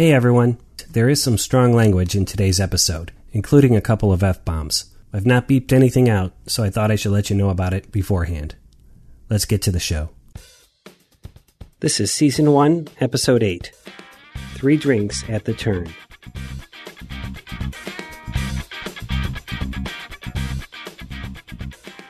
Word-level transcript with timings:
Hey 0.00 0.14
everyone. 0.14 0.56
There 0.88 1.10
is 1.10 1.22
some 1.22 1.36
strong 1.36 1.74
language 1.74 2.16
in 2.16 2.24
today's 2.24 2.58
episode, 2.58 3.12
including 3.32 3.76
a 3.76 3.82
couple 3.82 4.14
of 4.14 4.22
F 4.22 4.42
bombs. 4.46 4.86
I've 5.12 5.26
not 5.26 5.46
beeped 5.46 5.74
anything 5.74 6.08
out, 6.08 6.32
so 6.46 6.64
I 6.64 6.70
thought 6.70 6.90
I 6.90 6.96
should 6.96 7.12
let 7.12 7.28
you 7.28 7.36
know 7.36 7.50
about 7.50 7.74
it 7.74 7.92
beforehand. 7.92 8.54
Let's 9.28 9.44
get 9.44 9.60
to 9.60 9.70
the 9.70 9.78
show. 9.78 10.08
This 11.80 12.00
is 12.00 12.10
Season 12.10 12.52
1, 12.52 12.88
Episode 12.98 13.42
8 13.42 13.72
Three 14.54 14.78
Drinks 14.78 15.22
at 15.28 15.44
the 15.44 15.52
Turn. 15.52 15.92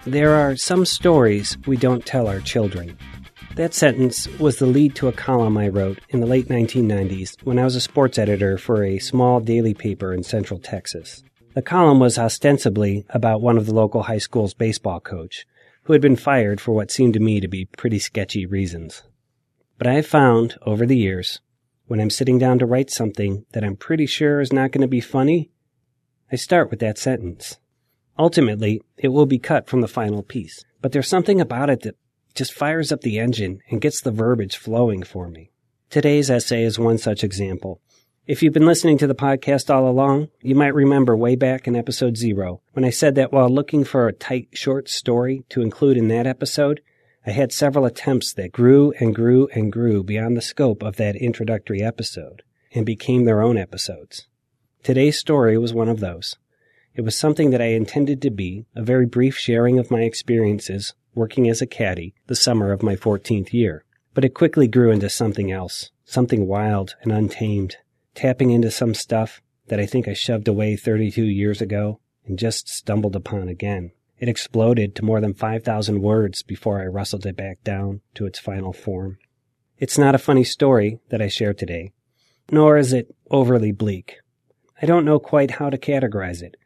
There 0.07 0.37
are 0.37 0.55
some 0.55 0.87
stories 0.87 1.59
we 1.67 1.77
don't 1.77 2.07
tell 2.07 2.29
our 2.29 2.39
children. 2.39 2.97
That 3.61 3.75
sentence 3.75 4.27
was 4.39 4.59
the 4.59 4.65
lead 4.65 4.95
to 4.95 5.09
a 5.09 5.13
column 5.13 5.59
I 5.59 5.69
wrote 5.69 5.99
in 6.09 6.21
the 6.21 6.27
late 6.27 6.49
1990s 6.49 7.37
when 7.45 7.59
I 7.59 7.65
was 7.65 7.77
a 7.77 7.81
sports 7.83 8.17
editor 8.17 8.57
for 8.57 8.83
a 8.83 8.99
small 8.99 9.39
daily 9.39 9.75
paper 9.75 10.15
in 10.15 10.23
central 10.23 10.59
Texas. 10.59 11.23
The 11.53 11.61
column 11.61 12.01
was 12.01 12.19
ostensibly 12.19 13.05
about 13.11 13.43
one 13.43 13.59
of 13.59 13.67
the 13.67 13.75
local 13.75 14.05
high 14.05 14.17
school's 14.17 14.55
baseball 14.55 14.99
coach, 14.99 15.45
who 15.83 15.93
had 15.93 16.01
been 16.01 16.17
fired 16.17 16.59
for 16.59 16.73
what 16.73 16.91
seemed 16.91 17.13
to 17.13 17.21
me 17.21 17.39
to 17.39 17.49
be 17.49 17.67
pretty 17.67 17.99
sketchy 17.99 18.47
reasons. 18.47 19.03
But 19.77 19.89
I 19.89 19.93
have 19.93 20.07
found, 20.07 20.57
over 20.63 20.87
the 20.87 20.97
years, 20.97 21.43
when 21.87 22.01
I'm 22.01 22.09
sitting 22.09 22.39
down 22.39 22.61
to 22.61 22.67
write 22.67 22.89
something 22.89 23.45
that 23.53 23.63
I'm 23.63 23.77
pretty 23.77 24.07
sure 24.07 24.41
is 24.41 24.55
not 24.55 24.73
going 24.73 24.81
to 24.81 24.89
be 24.89 25.03
funny, 25.03 25.51
I 26.33 26.37
start 26.37 26.71
with 26.71 26.81
that 26.81 26.97
sentence. 26.97 27.59
Ultimately, 28.19 28.81
it 28.97 29.09
will 29.09 29.27
be 29.27 29.39
cut 29.39 29.69
from 29.69 29.83
the 29.83 29.87
final 29.87 30.23
piece, 30.23 30.65
but 30.81 30.93
there's 30.93 31.09
something 31.09 31.43
about 31.43 31.69
it 31.69 31.83
that 31.83 31.97
just 32.35 32.53
fires 32.53 32.93
up 32.93 33.01
the 33.01 33.19
engine 33.19 33.61
and 33.71 33.81
gets 33.81 34.01
the 34.01 34.11
verbiage 34.11 34.57
flowing 34.57 35.03
for 35.03 35.29
me. 35.29 35.51
Today's 35.91 36.31
essay 36.31 36.63
is 36.63 36.79
one 36.79 36.99
such 36.99 37.25
example. 37.25 37.81
If 38.27 38.43
you've 38.43 38.53
been 38.53 38.67
listening 38.67 38.97
to 38.99 39.09
the 39.09 39.15
podcast 39.15 39.75
all 39.75 39.89
along, 39.89 40.29
you 40.41 40.55
might 40.55 40.75
remember 40.75 41.17
way 41.17 41.35
back 41.35 41.67
in 41.67 41.75
episode 41.75 42.17
zero 42.17 42.63
when 42.75 42.85
I 42.85 42.91
said 42.91 43.17
that 43.17 43.33
while 43.33 43.49
looking 43.49 43.83
for 43.83 44.07
a 44.07 44.13
tight, 44.13 44.51
short 44.53 44.89
story 44.89 45.45
to 45.49 45.63
include 45.63 45.97
in 45.97 46.07
that 46.09 46.29
episode, 46.29 46.81
I 47.27 47.33
had 47.33 47.53
several 47.53 47.87
attempts 47.87 48.33
that 48.35 48.53
grew 48.53 48.93
and 49.01 49.15
grew 49.15 49.49
and 49.49 49.73
grew 49.73 50.05
beyond 50.05 50.37
the 50.37 50.43
scope 50.43 50.83
of 50.83 50.97
that 50.97 51.17
introductory 51.17 51.83
episode 51.83 52.43
and 52.73 52.87
became 52.87 53.25
their 53.25 53.43
own 53.43 53.59
episodes. 53.59 54.29
Today's 54.83 55.19
story 55.19 55.59
was 55.59 55.75
one 55.75 55.89
of 55.89 56.01
those. 56.01 56.37
It 56.95 57.03
was 57.03 57.17
something 57.17 57.51
that 57.51 57.61
I 57.61 57.73
intended 57.73 58.23
to 58.23 58.31
be 58.31 58.67
a 58.77 58.83
very 58.83 59.07
brief 59.07 59.37
sharing 59.37 59.79
of 59.79 59.91
my 59.91 60.03
experiences 60.03 60.95
working 61.15 61.49
as 61.49 61.61
a 61.61 61.67
caddy 61.67 62.15
the 62.27 62.37
summer 62.37 62.73
of 62.73 62.83
my 62.83 62.97
14th 62.97 63.53
year. 63.53 63.85
But 64.15 64.25
it 64.25 64.35
quickly 64.35 64.67
grew 64.67 64.91
into 64.91 65.09
something 65.09 65.53
else, 65.53 65.91
something 66.05 66.47
wild 66.47 66.97
and 67.03 67.13
untamed, 67.13 67.77
tapping 68.15 68.51
into 68.51 68.71
some 68.71 68.95
stuff 68.95 69.41
that 69.69 69.81
I 69.81 69.87
think 69.87 70.09
I 70.09 70.13
shoved 70.13 70.49
away 70.49 70.77
32 70.77 71.23
years 71.23 71.61
ago 71.61 72.01
and 72.27 72.39
just 72.39 72.69
stumbled 72.69 73.17
upon 73.17 73.49
again. 73.49 73.93
It 74.19 74.29
exploded 74.29 74.95
to 74.97 75.05
more 75.05 75.21
than 75.21 75.33
5,000 75.33 76.03
words 76.03 76.43
before 76.43 76.81
I 76.81 76.87
wrestled 76.87 77.25
it 77.25 77.37
back 77.37 77.65
down 77.65 78.03
to 78.15 78.27
its 78.27 78.39
final 78.39 78.73
form. 78.73 79.19
It's 79.79 79.97
not 79.97 80.15
a 80.15 80.19
funny 80.19 80.45
story 80.45 81.01
that 81.09 81.23
I 81.23 81.29
share 81.29 81.55
today, 81.55 81.93
nor 82.51 82.77
is 82.77 82.93
it 82.93 83.15
overly 83.31 83.73
bleak. 83.73 84.17
I 84.83 84.87
don't 84.87 85.07
know 85.07 85.19
quite 85.19 85.53
how 85.53 85.71
to 85.71 85.79
categorize 85.79 86.43
it, 86.43 86.57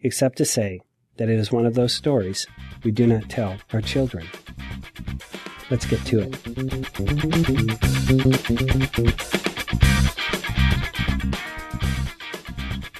except 0.00 0.38
to 0.38 0.46
say 0.46 0.80
that 1.16 1.28
it 1.28 1.38
is 1.38 1.52
one 1.52 1.66
of 1.66 1.74
those 1.74 1.92
stories 1.92 2.46
we 2.84 2.90
do 2.90 3.06
not 3.06 3.28
tell 3.28 3.56
our 3.72 3.80
children. 3.80 4.26
Let's 5.70 5.86
get 5.86 6.04
to 6.06 6.20
it. 6.20 6.34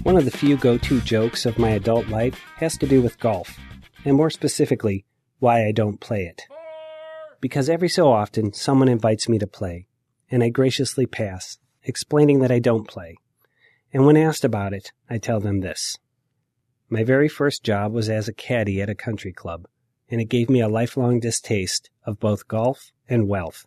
One 0.03 0.17
of 0.17 0.25
the 0.25 0.31
few 0.31 0.57
go 0.57 0.79
to 0.79 1.01
jokes 1.01 1.47
of 1.47 1.59
my 1.59 1.71
adult 1.71 2.09
life 2.09 2.41
has 2.57 2.77
to 2.79 2.87
do 2.87 3.01
with 3.01 3.21
golf, 3.21 3.57
and 4.05 4.17
more 4.17 4.31
specifically, 4.31 5.05
why 5.39 5.65
I 5.67 5.73
don't 5.73 6.01
play 6.01 6.25
it. 6.25 6.43
Because 7.41 7.69
every 7.69 7.89
so 7.89 8.13
often 8.13 8.53
someone 8.53 8.89
invites 8.89 9.29
me 9.29 9.39
to 9.39 9.47
play, 9.47 9.87
and 10.31 10.43
I 10.43 10.49
graciously 10.49 11.07
pass, 11.07 11.59
explaining 11.85 12.41
that 12.41 12.51
I 12.51 12.59
don't 12.59 12.89
play. 12.89 13.17
And 13.93 14.07
when 14.07 14.17
asked 14.17 14.45
about 14.45 14.73
it, 14.73 14.93
I 15.11 15.19
tell 15.19 15.41
them 15.41 15.61
this. 15.61 15.99
My 16.93 17.05
very 17.05 17.27
first 17.27 17.63
job 17.63 17.95
was 17.95 18.11
as 18.11 18.29
a 18.29 18.35
caddy 18.35 18.83
at 18.83 18.91
a 18.91 18.95
country 18.95 19.33
club, 19.33 19.67
and 20.11 20.21
it 20.21 20.27
gave 20.27 20.51
me 20.51 20.61
a 20.61 20.69
lifelong 20.69 21.21
distaste 21.21 21.89
of 22.05 22.21
both 22.21 22.47
golf 22.49 22.93
and 23.09 23.27
wealth. 23.27 23.65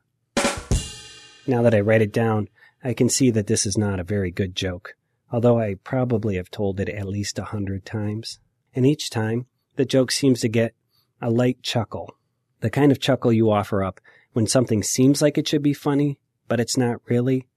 Now 1.48 1.64
that 1.64 1.74
I 1.74 1.80
write 1.80 2.04
it 2.04 2.14
down, 2.14 2.50
I 2.84 2.94
can 2.94 3.10
see 3.10 3.32
that 3.32 3.48
this 3.48 3.66
is 3.66 3.80
not 3.80 4.00
a 4.00 4.04
very 4.04 4.30
good 4.30 4.56
joke, 4.56 4.94
although 5.32 5.60
I 5.60 5.74
probably 5.84 6.36
have 6.36 6.52
told 6.52 6.80
it 6.80 6.88
at 6.88 7.08
least 7.08 7.40
a 7.40 7.46
hundred 7.46 7.84
times. 7.84 8.38
And 8.76 8.86
each 8.86 9.10
time, 9.10 9.48
the 9.76 9.86
joke 9.86 10.12
seems 10.12 10.40
to 10.42 10.48
get 10.48 10.76
a 11.20 11.32
light 11.32 11.64
chuckle. 11.64 12.16
The 12.60 12.70
kind 12.70 12.92
of 12.92 13.00
chuckle 13.00 13.34
you 13.34 13.50
offer 13.50 13.84
up 13.84 14.00
when 14.34 14.46
something 14.46 14.84
seems 14.84 15.24
like 15.24 15.40
it 15.40 15.48
should 15.48 15.64
be 15.64 15.74
funny, 15.74 16.20
but 16.48 16.60
it's 16.60 16.78
not 16.78 17.02
really. 17.10 17.48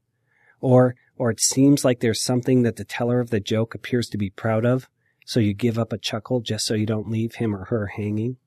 Or, 0.62 0.95
or 1.19 1.31
it 1.31 1.41
seems 1.41 1.85
like 1.85 2.00
there's 2.00 2.23
something 2.23 2.62
that 2.62 2.77
the 2.77 2.87
teller 2.87 3.21
of 3.21 3.29
the 3.29 3.39
joke 3.39 3.75
appears 3.75 4.09
to 4.09 4.17
be 4.17 4.31
proud 4.31 4.65
of, 4.65 4.89
so 5.28 5.41
you 5.41 5.53
give 5.53 5.78
up 5.78 5.93
a 5.93 5.99
chuckle 5.99 6.41
just 6.41 6.65
so 6.65 6.72
you 6.72 6.87
don't 6.87 7.11
leave 7.11 7.34
him 7.34 7.55
or 7.55 7.66
her 7.66 7.89
hanging? 7.89 8.39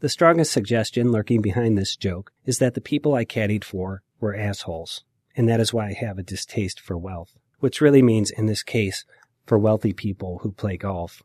The 0.00 0.10
strongest 0.10 0.52
suggestion 0.52 1.10
lurking 1.10 1.40
behind 1.40 1.78
this 1.78 1.96
joke 1.96 2.32
is 2.44 2.58
that 2.58 2.74
the 2.74 2.82
people 2.82 3.14
I 3.14 3.24
caddied 3.24 3.64
for 3.64 4.02
were 4.20 4.36
assholes, 4.36 5.04
and 5.34 5.48
that 5.48 5.58
is 5.58 5.72
why 5.72 5.86
I 5.86 5.92
have 5.94 6.18
a 6.18 6.22
distaste 6.22 6.80
for 6.80 6.98
wealth, 6.98 7.38
which 7.60 7.80
really 7.80 8.02
means, 8.02 8.30
in 8.30 8.44
this 8.44 8.62
case, 8.62 9.06
for 9.46 9.58
wealthy 9.58 9.94
people 9.94 10.40
who 10.42 10.52
play 10.52 10.76
golf. 10.76 11.22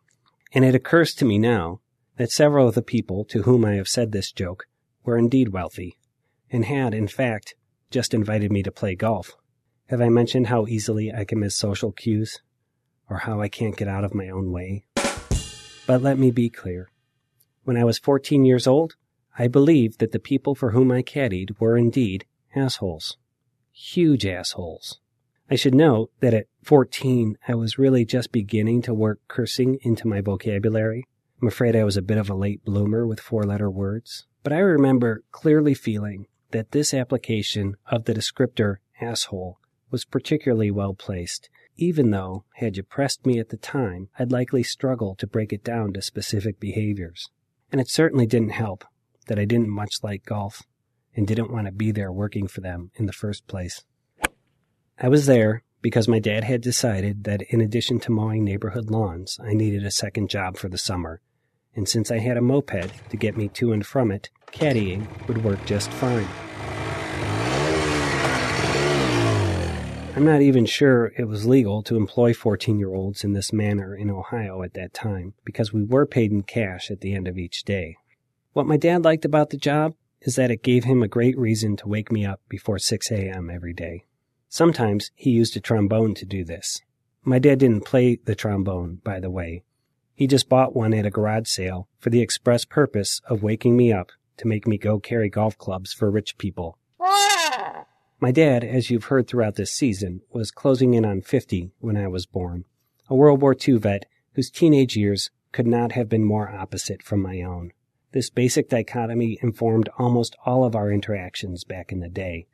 And 0.53 0.63
it 0.63 0.73
occurs 0.73 1.13
to 1.15 1.25
me 1.25 1.37
now 1.37 1.81
that 2.15 2.31
several 2.31 2.69
of 2.69 2.75
the 2.75 2.81
people 2.81 3.25
to 3.25 3.41
whom 3.41 3.65
I 3.65 3.73
have 3.73 3.89
said 3.89 4.13
this 4.13 4.31
joke 4.31 4.67
were 5.03 5.17
indeed 5.17 5.49
wealthy, 5.49 5.97
and 6.49 6.63
had, 6.63 6.93
in 6.93 7.09
fact, 7.09 7.55
just 7.91 8.13
invited 8.13 8.53
me 8.53 8.63
to 8.63 8.71
play 8.71 8.95
golf. 8.95 9.35
Have 9.87 9.99
I 9.99 10.07
mentioned 10.07 10.47
how 10.47 10.65
easily 10.65 11.11
I 11.11 11.25
can 11.25 11.41
miss 11.41 11.57
social 11.57 11.91
cues? 11.91 12.39
Or 13.09 13.17
how 13.17 13.41
I 13.41 13.49
can't 13.49 13.75
get 13.75 13.89
out 13.89 14.05
of 14.05 14.15
my 14.15 14.29
own 14.29 14.51
way? 14.53 14.85
But 15.85 16.01
let 16.01 16.17
me 16.17 16.31
be 16.31 16.49
clear. 16.49 16.89
When 17.63 17.75
I 17.77 17.83
was 17.83 17.99
14 17.99 18.45
years 18.45 18.67
old, 18.67 18.95
I 19.37 19.47
believed 19.47 19.99
that 19.99 20.11
the 20.11 20.19
people 20.19 20.55
for 20.55 20.71
whom 20.71 20.91
I 20.91 21.01
caddied 21.01 21.59
were 21.59 21.77
indeed 21.77 22.25
assholes. 22.55 23.17
Huge 23.71 24.25
assholes. 24.25 24.99
I 25.49 25.55
should 25.55 25.75
note 25.75 26.11
that 26.19 26.33
at 26.33 26.47
14, 26.63 27.37
I 27.47 27.55
was 27.55 27.77
really 27.77 28.05
just 28.05 28.31
beginning 28.31 28.81
to 28.83 28.93
work 28.93 29.19
cursing 29.27 29.77
into 29.81 30.07
my 30.07 30.21
vocabulary. 30.21 31.05
I'm 31.41 31.47
afraid 31.47 31.75
I 31.75 31.83
was 31.83 31.97
a 31.97 32.01
bit 32.01 32.17
of 32.17 32.29
a 32.29 32.35
late 32.35 32.63
bloomer 32.63 33.05
with 33.05 33.19
four 33.19 33.43
letter 33.43 33.69
words, 33.69 34.25
but 34.43 34.53
I 34.53 34.59
remember 34.59 35.23
clearly 35.31 35.73
feeling 35.73 36.27
that 36.51 36.71
this 36.71 36.93
application 36.93 37.75
of 37.87 38.05
the 38.05 38.13
descriptor 38.13 38.77
asshole 39.01 39.59
was 39.91 40.05
particularly 40.05 40.71
well 40.71 40.93
placed 40.93 41.49
even 41.75 42.11
though, 42.11 42.45
had 42.55 42.77
you 42.77 42.83
pressed 42.83 43.25
me 43.25 43.39
at 43.39 43.49
the 43.49 43.57
time, 43.57 44.09
I'd 44.17 44.31
likely 44.31 44.63
struggle 44.63 45.15
to 45.15 45.27
break 45.27 45.51
it 45.51 45.63
down 45.63 45.93
to 45.93 46.01
specific 46.01 46.59
behaviors. 46.59 47.29
And 47.71 47.81
it 47.81 47.89
certainly 47.89 48.25
didn't 48.25 48.49
help 48.49 48.85
that 49.27 49.39
I 49.39 49.45
didn't 49.45 49.69
much 49.69 49.95
like 50.03 50.25
golf 50.25 50.63
and 51.15 51.27
didn't 51.27 51.51
want 51.51 51.67
to 51.67 51.71
be 51.71 51.91
there 51.91 52.11
working 52.11 52.47
for 52.47 52.61
them 52.61 52.91
in 52.95 53.05
the 53.05 53.13
first 53.13 53.47
place. 53.47 53.83
I 54.99 55.09
was 55.09 55.25
there 55.25 55.63
because 55.81 56.07
my 56.07 56.19
dad 56.19 56.43
had 56.43 56.61
decided 56.61 57.23
that 57.25 57.41
in 57.49 57.61
addition 57.61 57.99
to 58.01 58.11
mowing 58.11 58.43
neighborhood 58.43 58.89
lawns, 58.89 59.39
I 59.43 59.53
needed 59.53 59.85
a 59.85 59.91
second 59.91 60.29
job 60.29 60.57
for 60.57 60.69
the 60.69 60.77
summer. 60.77 61.21
And 61.75 61.89
since 61.89 62.11
I 62.11 62.19
had 62.19 62.37
a 62.37 62.41
moped 62.41 63.09
to 63.09 63.17
get 63.17 63.35
me 63.35 63.49
to 63.49 63.73
and 63.73 63.85
from 63.85 64.11
it, 64.11 64.29
caddying 64.51 65.07
would 65.27 65.43
work 65.43 65.65
just 65.65 65.91
fine. 65.91 66.27
I'm 70.15 70.25
not 70.25 70.43
even 70.43 70.67
sure 70.67 71.11
it 71.17 71.27
was 71.27 71.47
legal 71.47 71.81
to 71.83 71.95
employ 71.95 72.35
14 72.35 72.77
year 72.77 72.93
olds 72.93 73.23
in 73.23 73.33
this 73.33 73.51
manner 73.51 73.95
in 73.95 74.11
Ohio 74.11 74.61
at 74.61 74.75
that 74.75 74.93
time 74.93 75.33
because 75.43 75.73
we 75.73 75.83
were 75.83 76.05
paid 76.05 76.31
in 76.31 76.43
cash 76.43 76.91
at 76.91 77.01
the 77.01 77.15
end 77.15 77.27
of 77.27 77.39
each 77.39 77.63
day. 77.63 77.97
What 78.51 78.67
my 78.67 78.77
dad 78.77 79.03
liked 79.03 79.25
about 79.25 79.49
the 79.49 79.57
job 79.57 79.95
is 80.21 80.35
that 80.35 80.51
it 80.51 80.61
gave 80.61 80.83
him 80.83 81.01
a 81.01 81.07
great 81.07 81.35
reason 81.35 81.75
to 81.77 81.87
wake 81.87 82.11
me 82.11 82.27
up 82.27 82.41
before 82.47 82.77
6 82.77 83.11
a.m. 83.11 83.49
every 83.49 83.73
day. 83.73 84.05
Sometimes 84.49 85.09
he 85.15 85.31
used 85.31 85.57
a 85.57 85.59
trombone 85.59 86.13
to 86.13 86.25
do 86.25 86.45
this. 86.45 86.83
My 87.23 87.39
dad 87.39 87.57
didn't 87.57 87.85
play 87.85 88.19
the 88.23 88.35
trombone, 88.35 89.01
by 89.03 89.19
the 89.19 89.31
way. 89.31 89.63
He 90.13 90.27
just 90.27 90.47
bought 90.47 90.75
one 90.75 90.93
at 90.93 91.07
a 91.07 91.09
garage 91.09 91.47
sale 91.47 91.87
for 91.97 92.11
the 92.11 92.21
express 92.21 92.65
purpose 92.65 93.19
of 93.27 93.41
waking 93.41 93.75
me 93.75 93.91
up 93.91 94.11
to 94.37 94.47
make 94.47 94.67
me 94.67 94.77
go 94.77 94.99
carry 94.99 95.29
golf 95.29 95.57
clubs 95.57 95.91
for 95.91 96.11
rich 96.11 96.37
people. 96.37 96.77
My 98.23 98.31
dad, 98.31 98.63
as 98.63 98.89
you've 98.89 99.11
heard 99.11 99.27
throughout 99.27 99.55
this 99.55 99.73
season, 99.73 100.21
was 100.31 100.49
closing 100.49 100.93
in 100.93 101.03
on 101.03 101.19
50 101.19 101.73
when 101.79 101.97
I 101.97 102.07
was 102.07 102.25
born, 102.25 102.63
a 103.09 103.15
World 103.15 103.41
War 103.41 103.53
II 103.53 103.79
vet 103.79 104.05
whose 104.35 104.49
teenage 104.49 104.95
years 104.95 105.29
could 105.51 105.67
not 105.67 105.91
have 105.91 106.07
been 106.07 106.23
more 106.23 106.49
opposite 106.49 107.03
from 107.03 107.21
my 107.21 107.41
own. 107.41 107.73
This 108.13 108.29
basic 108.29 108.69
dichotomy 108.69 109.39
informed 109.41 109.89
almost 109.97 110.37
all 110.45 110.63
of 110.63 110.73
our 110.73 110.89
interactions 110.89 111.65
back 111.65 111.91
in 111.91 111.99
the 111.99 112.07
day, 112.07 112.47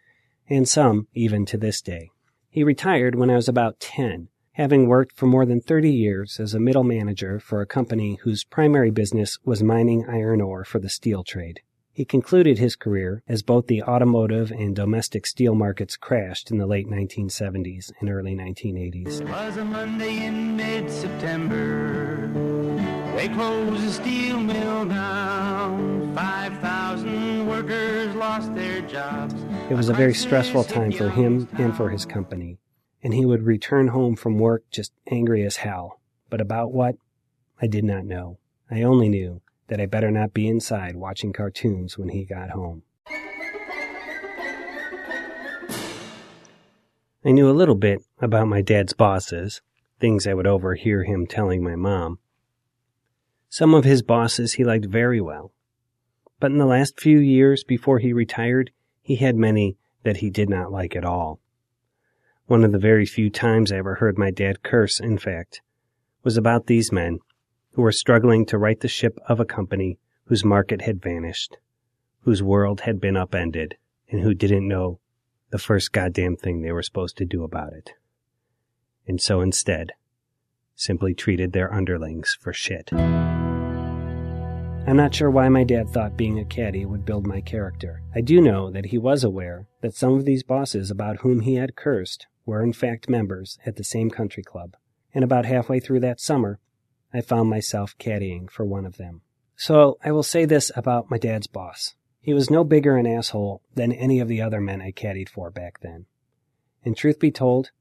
and 0.49 0.67
some 0.67 1.07
even 1.13 1.45
to 1.45 1.55
this 1.55 1.83
day. 1.83 2.09
He 2.49 2.63
retired 2.63 3.13
when 3.13 3.29
I 3.29 3.35
was 3.35 3.47
about 3.47 3.79
10, 3.79 4.29
having 4.53 4.87
worked 4.87 5.15
for 5.15 5.27
more 5.27 5.45
than 5.45 5.61
30 5.61 5.91
years 5.91 6.39
as 6.39 6.55
a 6.55 6.59
middle 6.59 6.83
manager 6.83 7.39
for 7.39 7.61
a 7.61 7.67
company 7.67 8.17
whose 8.23 8.43
primary 8.43 8.89
business 8.89 9.37
was 9.45 9.61
mining 9.61 10.03
iron 10.09 10.41
ore 10.41 10.63
for 10.65 10.79
the 10.79 10.89
steel 10.89 11.23
trade. 11.23 11.61
He 11.99 12.05
concluded 12.05 12.59
his 12.59 12.77
career 12.77 13.23
as 13.27 13.41
both 13.41 13.67
the 13.67 13.83
automotive 13.83 14.51
and 14.51 14.73
domestic 14.73 15.25
steel 15.25 15.53
markets 15.53 15.97
crashed 15.97 16.49
in 16.49 16.57
the 16.57 16.65
late 16.65 16.87
1970s 16.87 17.91
and 17.99 18.09
early 18.09 18.33
1980s. 18.33 19.19
It 19.19 19.27
was 19.27 19.57
a 19.57 19.65
Monday 19.65 20.25
in 20.25 20.55
mid-September. 20.55 22.27
They 23.17 23.27
closed 23.27 23.83
the 23.83 23.91
steel 23.91 24.39
mill 24.39 24.85
down. 24.85 26.15
5,000 26.15 27.45
workers 27.45 28.15
lost 28.15 28.55
their 28.55 28.79
jobs. 28.83 29.35
It 29.69 29.75
was 29.75 29.89
a 29.89 29.93
very 29.93 30.13
stressful 30.13 30.63
time 30.63 30.93
for 30.93 31.09
him 31.09 31.49
and 31.57 31.75
for 31.75 31.89
his 31.89 32.05
company, 32.05 32.59
and 33.03 33.13
he 33.13 33.25
would 33.25 33.43
return 33.43 33.89
home 33.89 34.15
from 34.15 34.39
work 34.39 34.63
just 34.71 34.93
angry 35.11 35.43
as 35.43 35.57
hell. 35.57 35.99
But 36.29 36.39
about 36.39 36.71
what? 36.71 36.95
I 37.61 37.67
did 37.67 37.83
not 37.83 38.05
know. 38.05 38.37
I 38.71 38.83
only 38.83 39.09
knew 39.09 39.41
that 39.69 39.79
I 39.79 39.85
better 39.85 40.11
not 40.11 40.33
be 40.33 40.47
inside 40.47 40.95
watching 40.95 41.31
cartoons 41.31 41.97
when 41.97 42.09
he 42.09 42.25
got 42.25 42.49
home. 42.51 42.83
I 47.25 47.31
knew 47.31 47.49
a 47.49 47.51
little 47.51 47.75
bit 47.75 48.01
about 48.21 48.47
my 48.47 48.61
dad's 48.61 48.93
bosses, 48.93 49.61
things 49.99 50.25
I 50.25 50.33
would 50.33 50.47
overhear 50.47 51.03
him 51.03 51.27
telling 51.27 51.63
my 51.63 51.75
mom. 51.75 52.19
Some 53.49 53.73
of 53.73 53.83
his 53.83 54.01
bosses 54.01 54.53
he 54.53 54.63
liked 54.63 54.85
very 54.85 55.19
well, 55.19 55.51
but 56.39 56.51
in 56.51 56.57
the 56.57 56.65
last 56.65 56.99
few 56.99 57.19
years 57.19 57.63
before 57.63 57.99
he 57.99 58.13
retired, 58.13 58.71
he 59.01 59.17
had 59.17 59.35
many 59.35 59.77
that 60.03 60.17
he 60.17 60.29
did 60.29 60.49
not 60.49 60.71
like 60.71 60.95
at 60.95 61.03
all. 61.03 61.39
One 62.45 62.63
of 62.63 62.71
the 62.71 62.79
very 62.79 63.05
few 63.05 63.29
times 63.29 63.71
I 63.71 63.77
ever 63.77 63.95
heard 63.95 64.17
my 64.17 64.31
dad 64.31 64.63
curse, 64.63 64.99
in 64.99 65.17
fact, 65.17 65.61
was 66.23 66.37
about 66.37 66.67
these 66.67 66.91
men 66.91 67.19
who 67.79 67.83
were 67.83 67.93
struggling 67.93 68.45
to 68.45 68.57
right 68.57 68.81
the 68.81 68.89
ship 68.89 69.17
of 69.29 69.39
a 69.39 69.45
company 69.45 69.97
whose 70.25 70.43
market 70.43 70.81
had 70.81 71.01
vanished, 71.01 71.55
whose 72.23 72.43
world 72.43 72.81
had 72.81 72.99
been 72.99 73.15
upended, 73.15 73.77
and 74.09 74.19
who 74.19 74.33
didn't 74.33 74.67
know 74.67 74.99
the 75.51 75.57
first 75.57 75.93
goddamn 75.93 76.35
thing 76.35 76.61
they 76.61 76.73
were 76.73 76.83
supposed 76.83 77.15
to 77.15 77.23
do 77.23 77.41
about 77.41 77.71
it. 77.71 77.91
And 79.07 79.21
so 79.21 79.39
instead, 79.39 79.93
simply 80.75 81.13
treated 81.13 81.53
their 81.53 81.73
underlings 81.73 82.35
for 82.41 82.51
shit. 82.51 82.91
I'm 82.91 84.97
not 84.97 85.15
sure 85.15 85.31
why 85.31 85.47
my 85.47 85.63
dad 85.63 85.89
thought 85.89 86.17
being 86.17 86.37
a 86.37 86.43
caddy 86.43 86.83
would 86.83 87.05
build 87.05 87.25
my 87.25 87.39
character. 87.39 88.01
I 88.13 88.19
do 88.19 88.41
know 88.41 88.69
that 88.71 88.87
he 88.87 88.97
was 88.97 89.23
aware 89.23 89.67
that 89.79 89.95
some 89.95 90.15
of 90.15 90.25
these 90.25 90.43
bosses 90.43 90.91
about 90.91 91.19
whom 91.19 91.39
he 91.39 91.55
had 91.55 91.77
cursed 91.77 92.27
were 92.45 92.61
in 92.61 92.73
fact 92.73 93.07
members 93.07 93.57
at 93.65 93.77
the 93.77 93.85
same 93.85 94.09
country 94.09 94.43
club, 94.43 94.75
and 95.13 95.23
about 95.23 95.45
halfway 95.45 95.79
through 95.79 96.01
that 96.01 96.19
summer, 96.19 96.59
I 97.13 97.21
found 97.21 97.49
myself 97.49 97.97
caddying 97.97 98.49
for 98.49 98.65
one 98.65 98.85
of 98.85 98.97
them. 98.97 99.21
So 99.55 99.97
I 100.03 100.11
will 100.11 100.23
say 100.23 100.45
this 100.45 100.71
about 100.75 101.09
my 101.09 101.17
dad's 101.17 101.47
boss. 101.47 101.95
He 102.21 102.33
was 102.33 102.49
no 102.49 102.63
bigger 102.63 102.97
an 102.97 103.07
asshole 103.07 103.61
than 103.73 103.91
any 103.91 104.19
of 104.19 104.27
the 104.27 104.41
other 104.41 104.61
men 104.61 104.81
I 104.81 104.91
caddied 104.91 105.29
for 105.29 105.49
back 105.49 105.79
then. 105.81 106.05
And 106.83 106.95
truth 106.95 107.19
be 107.19 107.31
told, 107.31 107.71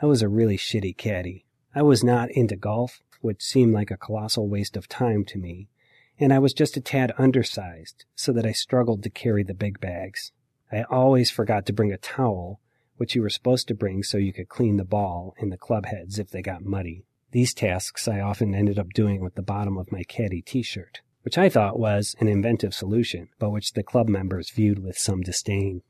I 0.00 0.06
was 0.06 0.22
a 0.22 0.28
really 0.28 0.56
shitty 0.56 0.96
caddy. 0.96 1.46
I 1.74 1.82
was 1.82 2.04
not 2.04 2.30
into 2.30 2.56
golf, 2.56 3.00
which 3.20 3.42
seemed 3.42 3.74
like 3.74 3.90
a 3.90 3.96
colossal 3.96 4.48
waste 4.48 4.76
of 4.76 4.88
time 4.88 5.24
to 5.26 5.38
me, 5.38 5.68
and 6.18 6.32
I 6.32 6.38
was 6.38 6.54
just 6.54 6.76
a 6.76 6.80
tad 6.80 7.12
undersized, 7.18 8.04
so 8.14 8.32
that 8.32 8.46
I 8.46 8.52
struggled 8.52 9.02
to 9.02 9.10
carry 9.10 9.42
the 9.42 9.54
big 9.54 9.80
bags. 9.80 10.32
I 10.70 10.82
always 10.84 11.30
forgot 11.30 11.66
to 11.66 11.72
bring 11.72 11.92
a 11.92 11.98
towel, 11.98 12.60
which 12.96 13.14
you 13.14 13.22
were 13.22 13.30
supposed 13.30 13.68
to 13.68 13.74
bring 13.74 14.02
so 14.02 14.16
you 14.18 14.32
could 14.32 14.48
clean 14.48 14.76
the 14.76 14.84
ball 14.84 15.34
and 15.38 15.52
the 15.52 15.58
club 15.58 15.86
heads 15.86 16.18
if 16.18 16.30
they 16.30 16.42
got 16.42 16.64
muddy. 16.64 17.04
These 17.32 17.54
tasks 17.54 18.06
I 18.06 18.20
often 18.20 18.54
ended 18.54 18.78
up 18.78 18.90
doing 18.90 19.20
with 19.20 19.34
the 19.34 19.42
bottom 19.42 19.76
of 19.76 19.90
my 19.90 20.04
caddy 20.04 20.42
t-shirt, 20.42 21.00
which 21.22 21.36
I 21.36 21.48
thought 21.48 21.78
was 21.78 22.14
an 22.20 22.28
inventive 22.28 22.72
solution, 22.72 23.28
but 23.38 23.50
which 23.50 23.72
the 23.72 23.82
club 23.82 24.08
members 24.08 24.50
viewed 24.50 24.78
with 24.78 24.96
some 24.96 25.22
disdain. 25.22 25.82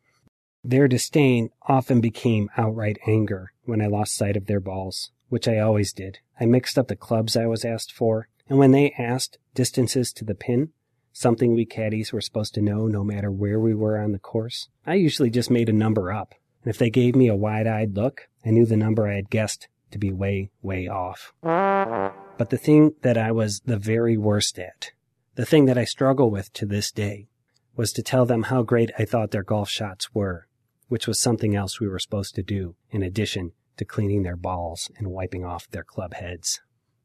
Their 0.65 0.89
disdain 0.89 1.51
often 1.69 2.01
became 2.01 2.49
outright 2.57 2.99
anger 3.07 3.53
when 3.65 3.81
I 3.81 3.87
lost 3.87 4.17
sight 4.17 4.37
of 4.37 4.47
their 4.47 4.61
balls, 4.61 5.13
which 5.29 5.47
I 5.47 5.59
always 5.59 5.93
did. 5.93 6.19
I 6.41 6.47
mixed 6.47 6.79
up 6.79 6.89
the 6.89 6.97
clubs 6.97 7.37
I 7.37 7.47
was 7.47 7.65
asked 7.65 7.93
for, 7.93 8.29
and 8.49 8.59
when 8.59 8.71
they 8.71 8.93
asked 8.99 9.39
distances 9.55 10.13
to 10.15 10.25
the 10.25 10.35
pin, 10.35 10.71
something 11.13 11.55
we 11.55 11.67
caddies 11.67 12.13
were 12.13 12.21
supposed 12.21 12.55
to 12.55 12.63
know 12.63 12.87
no 12.87 13.05
matter 13.05 13.31
where 13.31 13.61
we 13.61 13.75
were 13.75 13.99
on 13.99 14.13
the 14.13 14.19
course, 14.19 14.69
I 14.87 14.95
usually 14.95 15.31
just 15.31 15.51
made 15.51 15.69
a 15.69 15.73
number 15.73 16.11
up. 16.11 16.35
And 16.65 16.71
if 16.71 16.79
they 16.79 16.91
gave 16.91 17.15
me 17.15 17.29
a 17.29 17.37
wide 17.37 17.67
eyed 17.67 17.95
look, 17.95 18.29
I 18.45 18.51
knew 18.51 18.67
the 18.67 18.77
number 18.77 19.07
I 19.07 19.15
had 19.15 19.31
guessed 19.31 19.69
to 19.91 19.99
be 19.99 20.13
way, 20.13 20.51
way 20.63 20.89
off. 20.89 21.33
But 21.43 22.51
the 22.51 22.59
thing 22.59 22.95
that 23.03 23.17
I 23.17 23.33
was 23.33 23.61
the 23.61 23.79
very 23.79 24.17
worst 24.17 24.59
at, 24.59 24.93
the 25.35 25.47
thing 25.47 25.67
that 25.67 25.79
I 25.79 25.85
struggle 25.85 26.31
with 26.31 26.53
to 26.55 26.67
this 26.67 26.91
day, 26.91 27.29
was 27.77 27.93
to 27.93 28.03
tell 28.03 28.25
them 28.25 28.45
how 28.45 28.63
great 28.63 28.91
I 28.99 29.05
thought 29.05 29.31
their 29.31 29.43
golf 29.43 29.69
shots 29.69 30.15
were, 30.15 30.49
which 30.89 31.07
was 31.07 31.21
something 31.21 31.55
else 31.55 31.79
we 31.79 31.89
were 31.89 31.99
supposed 31.99 32.35
to 32.37 32.43
do 32.43 32.75
in 32.91 33.03
addition 33.03 33.53
to 33.77 33.85
cleaning 33.85 34.23
their 34.23 34.37
balls 34.37 34.91
and 34.97 35.11
wiping 35.11 35.45
off 35.45 35.69
their 35.71 35.85
club 35.85 36.15
heads. 36.15 36.61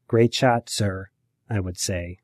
Great 0.08 0.32
shot, 0.32 0.70
sir, 0.70 1.10
I 1.50 1.60
would 1.60 1.78
say. 1.78 2.18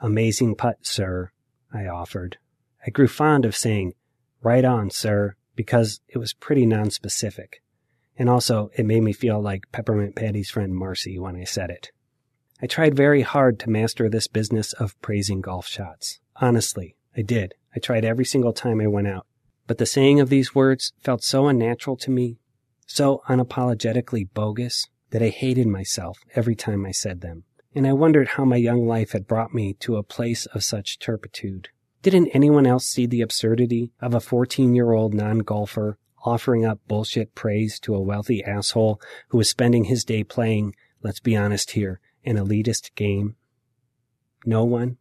Amazing 0.00 0.54
putt, 0.54 0.78
sir, 0.82 1.32
I 1.72 1.86
offered. 1.86 2.38
I 2.86 2.90
grew 2.90 3.08
fond 3.08 3.44
of 3.44 3.56
saying, 3.56 3.94
right 4.42 4.64
on, 4.64 4.90
sir, 4.90 5.34
because 5.56 6.00
it 6.06 6.18
was 6.18 6.32
pretty 6.32 6.64
nonspecific. 6.64 7.54
And 8.18 8.28
also, 8.28 8.70
it 8.76 8.84
made 8.84 9.04
me 9.04 9.12
feel 9.12 9.40
like 9.40 9.70
Peppermint 9.70 10.16
Patty's 10.16 10.50
friend 10.50 10.74
Marcie 10.74 11.20
when 11.20 11.36
I 11.36 11.44
said 11.44 11.70
it. 11.70 11.92
I 12.60 12.66
tried 12.66 12.96
very 12.96 13.22
hard 13.22 13.60
to 13.60 13.70
master 13.70 14.08
this 14.08 14.26
business 14.26 14.72
of 14.72 15.00
praising 15.00 15.40
golf 15.40 15.68
shots. 15.68 16.18
Honestly, 16.36 16.96
I 17.16 17.22
did. 17.22 17.54
I 17.76 17.78
tried 17.78 18.04
every 18.04 18.24
single 18.24 18.52
time 18.52 18.80
I 18.80 18.88
went 18.88 19.06
out. 19.06 19.26
But 19.68 19.78
the 19.78 19.86
saying 19.86 20.18
of 20.18 20.30
these 20.30 20.54
words 20.54 20.92
felt 20.98 21.22
so 21.22 21.46
unnatural 21.46 21.96
to 21.98 22.10
me, 22.10 22.38
so 22.86 23.22
unapologetically 23.28 24.28
bogus, 24.34 24.86
that 25.10 25.22
I 25.22 25.28
hated 25.28 25.68
myself 25.68 26.18
every 26.34 26.56
time 26.56 26.84
I 26.84 26.90
said 26.90 27.20
them. 27.20 27.44
And 27.74 27.86
I 27.86 27.92
wondered 27.92 28.28
how 28.28 28.44
my 28.44 28.56
young 28.56 28.86
life 28.86 29.12
had 29.12 29.28
brought 29.28 29.54
me 29.54 29.74
to 29.80 29.96
a 29.96 30.02
place 30.02 30.46
of 30.46 30.64
such 30.64 30.98
turpitude. 30.98 31.68
Didn't 32.02 32.28
anyone 32.28 32.66
else 32.66 32.86
see 32.86 33.06
the 33.06 33.20
absurdity 33.20 33.92
of 34.00 34.14
a 34.14 34.20
14 34.20 34.74
year 34.74 34.92
old 34.92 35.14
non 35.14 35.40
golfer 35.40 35.98
offering 36.28 36.64
up 36.64 36.80
bullshit 36.86 37.34
praise 37.34 37.80
to 37.80 37.94
a 37.94 38.00
wealthy 38.00 38.44
asshole 38.44 39.00
who 39.28 39.38
was 39.38 39.48
spending 39.48 39.84
his 39.84 40.04
day 40.04 40.22
playing, 40.22 40.74
let's 41.02 41.20
be 41.20 41.36
honest 41.36 41.72
here, 41.72 42.00
an 42.24 42.36
elitist 42.36 42.94
game? 42.94 43.36
No 44.44 44.64
one? 44.64 44.98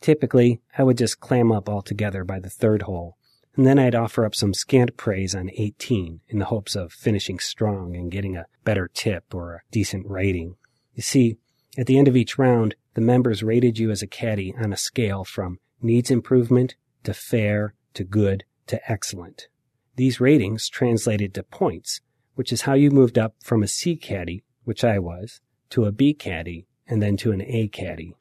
Typically, 0.00 0.60
I 0.76 0.82
would 0.82 0.98
just 0.98 1.20
clam 1.20 1.52
up 1.52 1.68
altogether 1.68 2.24
by 2.24 2.40
the 2.40 2.50
third 2.50 2.82
hole, 2.82 3.16
and 3.56 3.66
then 3.66 3.78
I'd 3.78 3.94
offer 3.94 4.24
up 4.24 4.34
some 4.34 4.54
scant 4.54 4.96
praise 4.96 5.34
on 5.34 5.50
18 5.52 6.20
in 6.28 6.38
the 6.38 6.46
hopes 6.46 6.74
of 6.74 6.92
finishing 6.92 7.38
strong 7.38 7.94
and 7.94 8.10
getting 8.10 8.36
a 8.36 8.46
better 8.64 8.88
tip 8.92 9.34
or 9.34 9.54
a 9.54 9.62
decent 9.70 10.08
rating. 10.08 10.56
You 10.94 11.02
see, 11.02 11.36
at 11.78 11.86
the 11.86 11.98
end 11.98 12.08
of 12.08 12.16
each 12.16 12.38
round, 12.38 12.74
the 12.94 13.00
members 13.00 13.42
rated 13.42 13.78
you 13.78 13.90
as 13.90 14.02
a 14.02 14.06
caddy 14.06 14.54
on 14.58 14.72
a 14.72 14.76
scale 14.76 15.24
from 15.24 15.58
needs 15.80 16.10
improvement 16.10 16.74
to 17.04 17.14
fair 17.14 17.74
to 17.94 18.04
good 18.04 18.44
to 18.66 18.80
excellent. 18.90 19.48
These 19.96 20.20
ratings 20.20 20.68
translated 20.68 21.34
to 21.34 21.42
points, 21.42 22.00
which 22.34 22.52
is 22.52 22.62
how 22.62 22.74
you 22.74 22.90
moved 22.90 23.18
up 23.18 23.34
from 23.42 23.62
a 23.62 23.68
C 23.68 23.96
caddy, 23.96 24.44
which 24.64 24.84
I 24.84 24.98
was, 24.98 25.40
to 25.70 25.84
a 25.84 25.92
B 25.92 26.14
caddy, 26.14 26.66
and 26.86 27.02
then 27.02 27.16
to 27.18 27.32
an 27.32 27.42
A 27.42 27.68
caddy. 27.68 28.16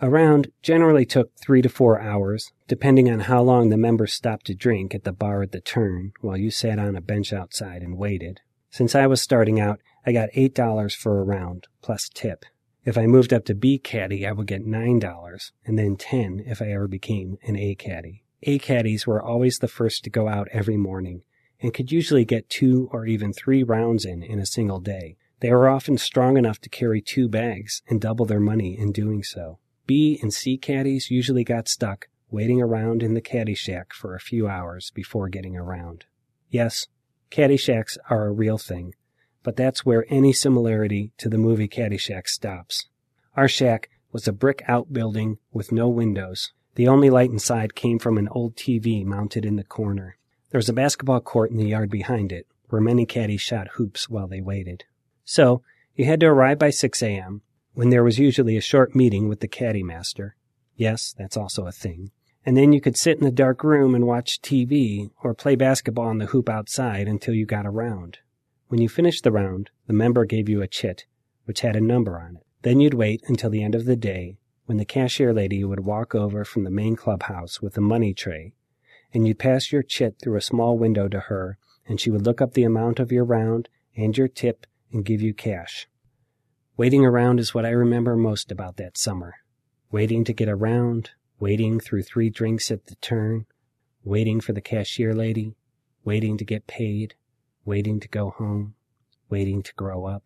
A 0.00 0.10
round 0.10 0.50
generally 0.62 1.06
took 1.06 1.30
three 1.36 1.62
to 1.62 1.68
four 1.68 2.00
hours, 2.00 2.50
depending 2.66 3.08
on 3.08 3.20
how 3.20 3.40
long 3.40 3.68
the 3.68 3.76
members 3.76 4.12
stopped 4.12 4.46
to 4.46 4.54
drink 4.54 4.96
at 4.96 5.04
the 5.04 5.12
bar 5.12 5.42
at 5.42 5.52
the 5.52 5.60
turn 5.60 6.12
while 6.20 6.36
you 6.36 6.50
sat 6.50 6.80
on 6.80 6.96
a 6.96 7.00
bench 7.00 7.32
outside 7.32 7.82
and 7.82 7.96
waited. 7.96 8.40
Since 8.68 8.96
I 8.96 9.06
was 9.06 9.22
starting 9.22 9.60
out, 9.60 9.78
I 10.04 10.10
got 10.10 10.32
$8 10.32 10.96
for 10.96 11.20
a 11.20 11.24
round, 11.24 11.68
plus 11.82 12.08
tip. 12.12 12.44
If 12.84 12.98
I 12.98 13.06
moved 13.06 13.32
up 13.32 13.44
to 13.44 13.54
B 13.54 13.78
caddy, 13.78 14.26
I 14.26 14.32
would 14.32 14.48
get 14.48 14.66
$9, 14.66 15.52
and 15.64 15.78
then 15.78 15.96
10 15.96 16.42
if 16.46 16.60
I 16.60 16.72
ever 16.72 16.88
became 16.88 17.38
an 17.44 17.54
A 17.54 17.76
caddy. 17.76 18.21
A 18.44 18.58
caddies 18.58 19.06
were 19.06 19.22
always 19.22 19.58
the 19.58 19.68
first 19.68 20.02
to 20.04 20.10
go 20.10 20.28
out 20.28 20.48
every 20.50 20.76
morning 20.76 21.22
and 21.60 21.72
could 21.72 21.92
usually 21.92 22.24
get 22.24 22.50
two 22.50 22.88
or 22.92 23.06
even 23.06 23.32
three 23.32 23.62
rounds 23.62 24.04
in 24.04 24.22
in 24.22 24.40
a 24.40 24.46
single 24.46 24.80
day. 24.80 25.16
They 25.40 25.52
were 25.52 25.68
often 25.68 25.96
strong 25.96 26.36
enough 26.36 26.60
to 26.60 26.68
carry 26.68 27.00
two 27.00 27.28
bags 27.28 27.82
and 27.88 28.00
double 28.00 28.26
their 28.26 28.40
money 28.40 28.76
in 28.76 28.92
doing 28.92 29.22
so. 29.22 29.58
B 29.86 30.18
and 30.22 30.32
C 30.32 30.56
caddies 30.56 31.10
usually 31.10 31.44
got 31.44 31.68
stuck 31.68 32.08
waiting 32.30 32.60
around 32.60 33.02
in 33.02 33.14
the 33.14 33.20
caddy 33.20 33.54
shack 33.54 33.92
for 33.92 34.14
a 34.14 34.20
few 34.20 34.48
hours 34.48 34.90
before 34.94 35.28
getting 35.28 35.56
around. 35.56 36.06
Yes, 36.48 36.86
caddy 37.30 37.56
shacks 37.56 37.98
are 38.08 38.26
a 38.26 38.32
real 38.32 38.58
thing, 38.58 38.94
but 39.42 39.54
that's 39.56 39.84
where 39.84 40.06
any 40.08 40.32
similarity 40.32 41.12
to 41.18 41.28
the 41.28 41.38
movie 41.38 41.68
Caddyshack 41.68 42.26
stops. 42.26 42.88
Our 43.36 43.48
shack 43.48 43.88
was 44.12 44.26
a 44.26 44.32
brick 44.32 44.62
outbuilding 44.66 45.38
with 45.52 45.72
no 45.72 45.88
windows, 45.88 46.52
the 46.74 46.88
only 46.88 47.10
light 47.10 47.30
inside 47.30 47.74
came 47.74 47.98
from 47.98 48.18
an 48.18 48.28
old 48.28 48.56
TV 48.56 49.04
mounted 49.04 49.44
in 49.44 49.56
the 49.56 49.64
corner. 49.64 50.16
There 50.50 50.58
was 50.58 50.68
a 50.68 50.74
basketball 50.74 51.20
court 51.20 51.50
in 51.50 51.56
the 51.56 51.66
yard 51.66 51.90
behind 51.90 52.32
it, 52.32 52.46
where 52.68 52.80
many 52.80 53.06
caddies 53.06 53.40
shot 53.40 53.68
hoops 53.74 54.08
while 54.08 54.26
they 54.26 54.40
waited. 54.40 54.84
So, 55.24 55.62
you 55.94 56.04
had 56.06 56.20
to 56.20 56.26
arrive 56.26 56.58
by 56.58 56.70
6 56.70 57.02
a.m., 57.02 57.42
when 57.74 57.90
there 57.90 58.04
was 58.04 58.18
usually 58.18 58.56
a 58.56 58.62
short 58.62 58.94
meeting 58.94 59.28
with 59.28 59.40
the 59.40 59.48
caddy 59.48 59.82
master. 59.82 60.36
Yes, 60.76 61.14
that's 61.16 61.36
also 61.36 61.66
a 61.66 61.72
thing. 61.72 62.10
And 62.44 62.56
then 62.56 62.72
you 62.72 62.80
could 62.80 62.96
sit 62.96 63.18
in 63.18 63.24
the 63.24 63.30
dark 63.30 63.62
room 63.62 63.94
and 63.94 64.06
watch 64.06 64.42
TV 64.42 65.10
or 65.22 65.32
play 65.32 65.54
basketball 65.54 66.08
on 66.08 66.18
the 66.18 66.26
hoop 66.26 66.48
outside 66.48 67.08
until 67.08 67.34
you 67.34 67.46
got 67.46 67.66
a 67.66 67.70
round. 67.70 68.18
When 68.68 68.80
you 68.80 68.88
finished 68.88 69.22
the 69.22 69.32
round, 69.32 69.70
the 69.86 69.92
member 69.92 70.24
gave 70.24 70.48
you 70.48 70.60
a 70.60 70.66
chit, 70.66 71.04
which 71.44 71.60
had 71.60 71.76
a 71.76 71.80
number 71.80 72.18
on 72.18 72.36
it. 72.36 72.46
Then 72.62 72.80
you'd 72.80 72.94
wait 72.94 73.22
until 73.26 73.50
the 73.50 73.62
end 73.62 73.74
of 73.74 73.84
the 73.84 73.96
day, 73.96 74.38
when 74.72 74.78
the 74.78 74.86
cashier 74.86 75.34
lady 75.34 75.62
would 75.62 75.80
walk 75.80 76.14
over 76.14 76.46
from 76.46 76.64
the 76.64 76.70
main 76.70 76.96
clubhouse 76.96 77.60
with 77.60 77.76
a 77.76 77.80
money 77.82 78.14
tray, 78.14 78.54
and 79.12 79.28
you'd 79.28 79.38
pass 79.38 79.70
your 79.70 79.82
chit 79.82 80.16
through 80.18 80.34
a 80.34 80.40
small 80.40 80.78
window 80.78 81.08
to 81.08 81.20
her, 81.20 81.58
and 81.86 82.00
she 82.00 82.10
would 82.10 82.24
look 82.24 82.40
up 82.40 82.54
the 82.54 82.64
amount 82.64 82.98
of 82.98 83.12
your 83.12 83.22
round 83.22 83.68
and 83.94 84.16
your 84.16 84.28
tip 84.28 84.66
and 84.90 85.04
give 85.04 85.20
you 85.20 85.34
cash. 85.34 85.88
Waiting 86.78 87.04
around 87.04 87.38
is 87.38 87.52
what 87.52 87.66
I 87.66 87.68
remember 87.68 88.16
most 88.16 88.50
about 88.50 88.78
that 88.78 88.96
summer. 88.96 89.34
Waiting 89.90 90.24
to 90.24 90.32
get 90.32 90.48
a 90.48 90.56
round, 90.56 91.10
waiting 91.38 91.78
through 91.78 92.04
three 92.04 92.30
drinks 92.30 92.70
at 92.70 92.86
the 92.86 92.94
turn, 92.94 93.44
waiting 94.04 94.40
for 94.40 94.54
the 94.54 94.62
cashier 94.62 95.14
lady, 95.14 95.54
waiting 96.02 96.38
to 96.38 96.46
get 96.46 96.66
paid, 96.66 97.14
waiting 97.66 98.00
to 98.00 98.08
go 98.08 98.30
home, 98.30 98.72
waiting 99.28 99.62
to 99.64 99.74
grow 99.74 100.06
up. 100.06 100.22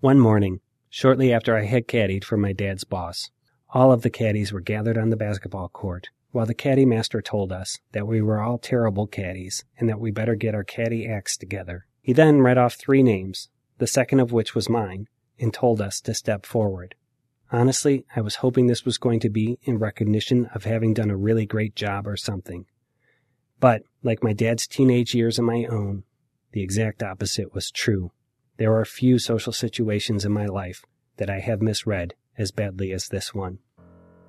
One 0.00 0.18
morning, 0.18 0.60
shortly 0.94 1.32
after 1.32 1.56
I 1.56 1.64
had 1.64 1.88
caddied 1.88 2.22
for 2.22 2.36
my 2.36 2.52
dad's 2.52 2.84
boss, 2.84 3.28
all 3.70 3.90
of 3.90 4.02
the 4.02 4.10
caddies 4.10 4.52
were 4.52 4.60
gathered 4.60 4.96
on 4.96 5.10
the 5.10 5.16
basketball 5.16 5.68
court, 5.68 6.10
while 6.30 6.46
the 6.46 6.54
caddy 6.54 6.86
master 6.86 7.20
told 7.20 7.50
us 7.50 7.80
that 7.90 8.06
we 8.06 8.22
were 8.22 8.40
all 8.40 8.58
terrible 8.58 9.08
caddies 9.08 9.64
and 9.76 9.88
that 9.88 9.98
we 9.98 10.12
better 10.12 10.36
get 10.36 10.54
our 10.54 10.62
caddy 10.62 11.08
acts 11.08 11.36
together. 11.36 11.86
He 12.00 12.12
then 12.12 12.42
read 12.42 12.58
off 12.58 12.74
three 12.74 13.02
names, 13.02 13.48
the 13.78 13.88
second 13.88 14.20
of 14.20 14.30
which 14.30 14.54
was 14.54 14.68
mine, 14.68 15.08
and 15.36 15.52
told 15.52 15.80
us 15.80 16.00
to 16.02 16.14
step 16.14 16.46
forward. 16.46 16.94
Honestly, 17.50 18.06
I 18.14 18.20
was 18.20 18.36
hoping 18.36 18.68
this 18.68 18.84
was 18.84 18.96
going 18.96 19.18
to 19.18 19.30
be 19.30 19.58
in 19.64 19.80
recognition 19.80 20.46
of 20.54 20.62
having 20.62 20.94
done 20.94 21.10
a 21.10 21.16
really 21.16 21.44
great 21.44 21.74
job 21.74 22.06
or 22.06 22.16
something. 22.16 22.66
But, 23.58 23.82
like 24.04 24.22
my 24.22 24.32
dad's 24.32 24.68
teenage 24.68 25.12
years 25.12 25.38
and 25.38 25.46
my 25.48 25.64
own, 25.64 26.04
the 26.52 26.62
exact 26.62 27.02
opposite 27.02 27.52
was 27.52 27.72
true. 27.72 28.12
There 28.56 28.76
are 28.76 28.84
few 28.84 29.18
social 29.18 29.52
situations 29.52 30.24
in 30.24 30.32
my 30.32 30.46
life 30.46 30.84
that 31.16 31.28
I 31.28 31.40
have 31.40 31.60
misread 31.60 32.14
as 32.38 32.52
badly 32.52 32.92
as 32.92 33.08
this 33.08 33.34
one. 33.34 33.58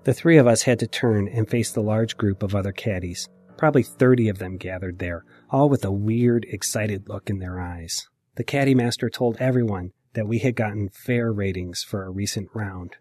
The 0.03 0.13
three 0.13 0.37
of 0.37 0.47
us 0.47 0.63
had 0.63 0.79
to 0.79 0.87
turn 0.87 1.27
and 1.27 1.49
face 1.49 1.71
the 1.71 1.81
large 1.81 2.17
group 2.17 2.43
of 2.43 2.55
other 2.55 2.71
caddies, 2.71 3.29
probably 3.57 3.83
30 3.83 4.29
of 4.29 4.39
them 4.39 4.57
gathered 4.57 4.99
there, 4.99 5.23
all 5.49 5.69
with 5.69 5.85
a 5.85 5.91
weird, 5.91 6.45
excited 6.49 7.07
look 7.07 7.29
in 7.29 7.39
their 7.39 7.59
eyes. 7.59 8.07
The 8.35 8.43
caddy 8.43 8.75
master 8.75 9.09
told 9.09 9.37
everyone 9.37 9.91
that 10.13 10.27
we 10.27 10.39
had 10.39 10.55
gotten 10.55 10.89
fair 10.89 11.31
ratings 11.31 11.83
for 11.83 12.03
a 12.03 12.09
recent 12.09 12.49
round. 12.53 12.95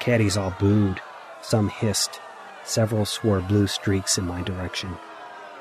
Caddies 0.00 0.36
all 0.36 0.54
booed, 0.58 1.00
some 1.42 1.68
hissed, 1.68 2.20
several 2.64 3.04
swore 3.04 3.40
blue 3.40 3.66
streaks 3.66 4.16
in 4.18 4.26
my 4.26 4.42
direction. 4.42 4.96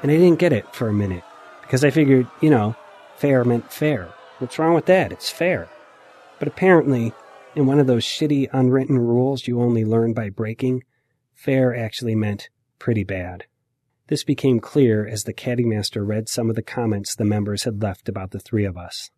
And 0.01 0.11
I 0.11 0.15
didn't 0.15 0.39
get 0.39 0.53
it 0.53 0.73
for 0.73 0.87
a 0.87 0.93
minute, 0.93 1.23
because 1.61 1.83
I 1.83 1.89
figured, 1.89 2.27
you 2.41 2.49
know, 2.49 2.75
fair 3.17 3.43
meant 3.43 3.71
fair. 3.71 4.09
What's 4.39 4.57
wrong 4.57 4.73
with 4.73 4.85
that? 4.85 5.11
It's 5.11 5.29
fair. 5.29 5.69
But 6.39 6.47
apparently, 6.47 7.13
in 7.55 7.65
one 7.65 7.79
of 7.79 7.87
those 7.87 8.05
shitty 8.05 8.47
unwritten 8.53 8.97
rules 8.97 9.47
you 9.47 9.61
only 9.61 9.83
learn 9.83 10.13
by 10.13 10.29
breaking, 10.29 10.83
fair 11.33 11.75
actually 11.75 12.15
meant 12.15 12.49
pretty 12.79 13.03
bad. 13.03 13.45
This 14.07 14.23
became 14.23 14.59
clear 14.59 15.05
as 15.05 15.25
the 15.25 15.33
caddy 15.33 15.65
master 15.65 16.03
read 16.03 16.29
some 16.29 16.49
of 16.49 16.55
the 16.55 16.63
comments 16.63 17.13
the 17.13 17.25
members 17.25 17.65
had 17.65 17.83
left 17.83 18.09
about 18.09 18.31
the 18.31 18.39
three 18.39 18.65
of 18.65 18.77
us. 18.77 19.11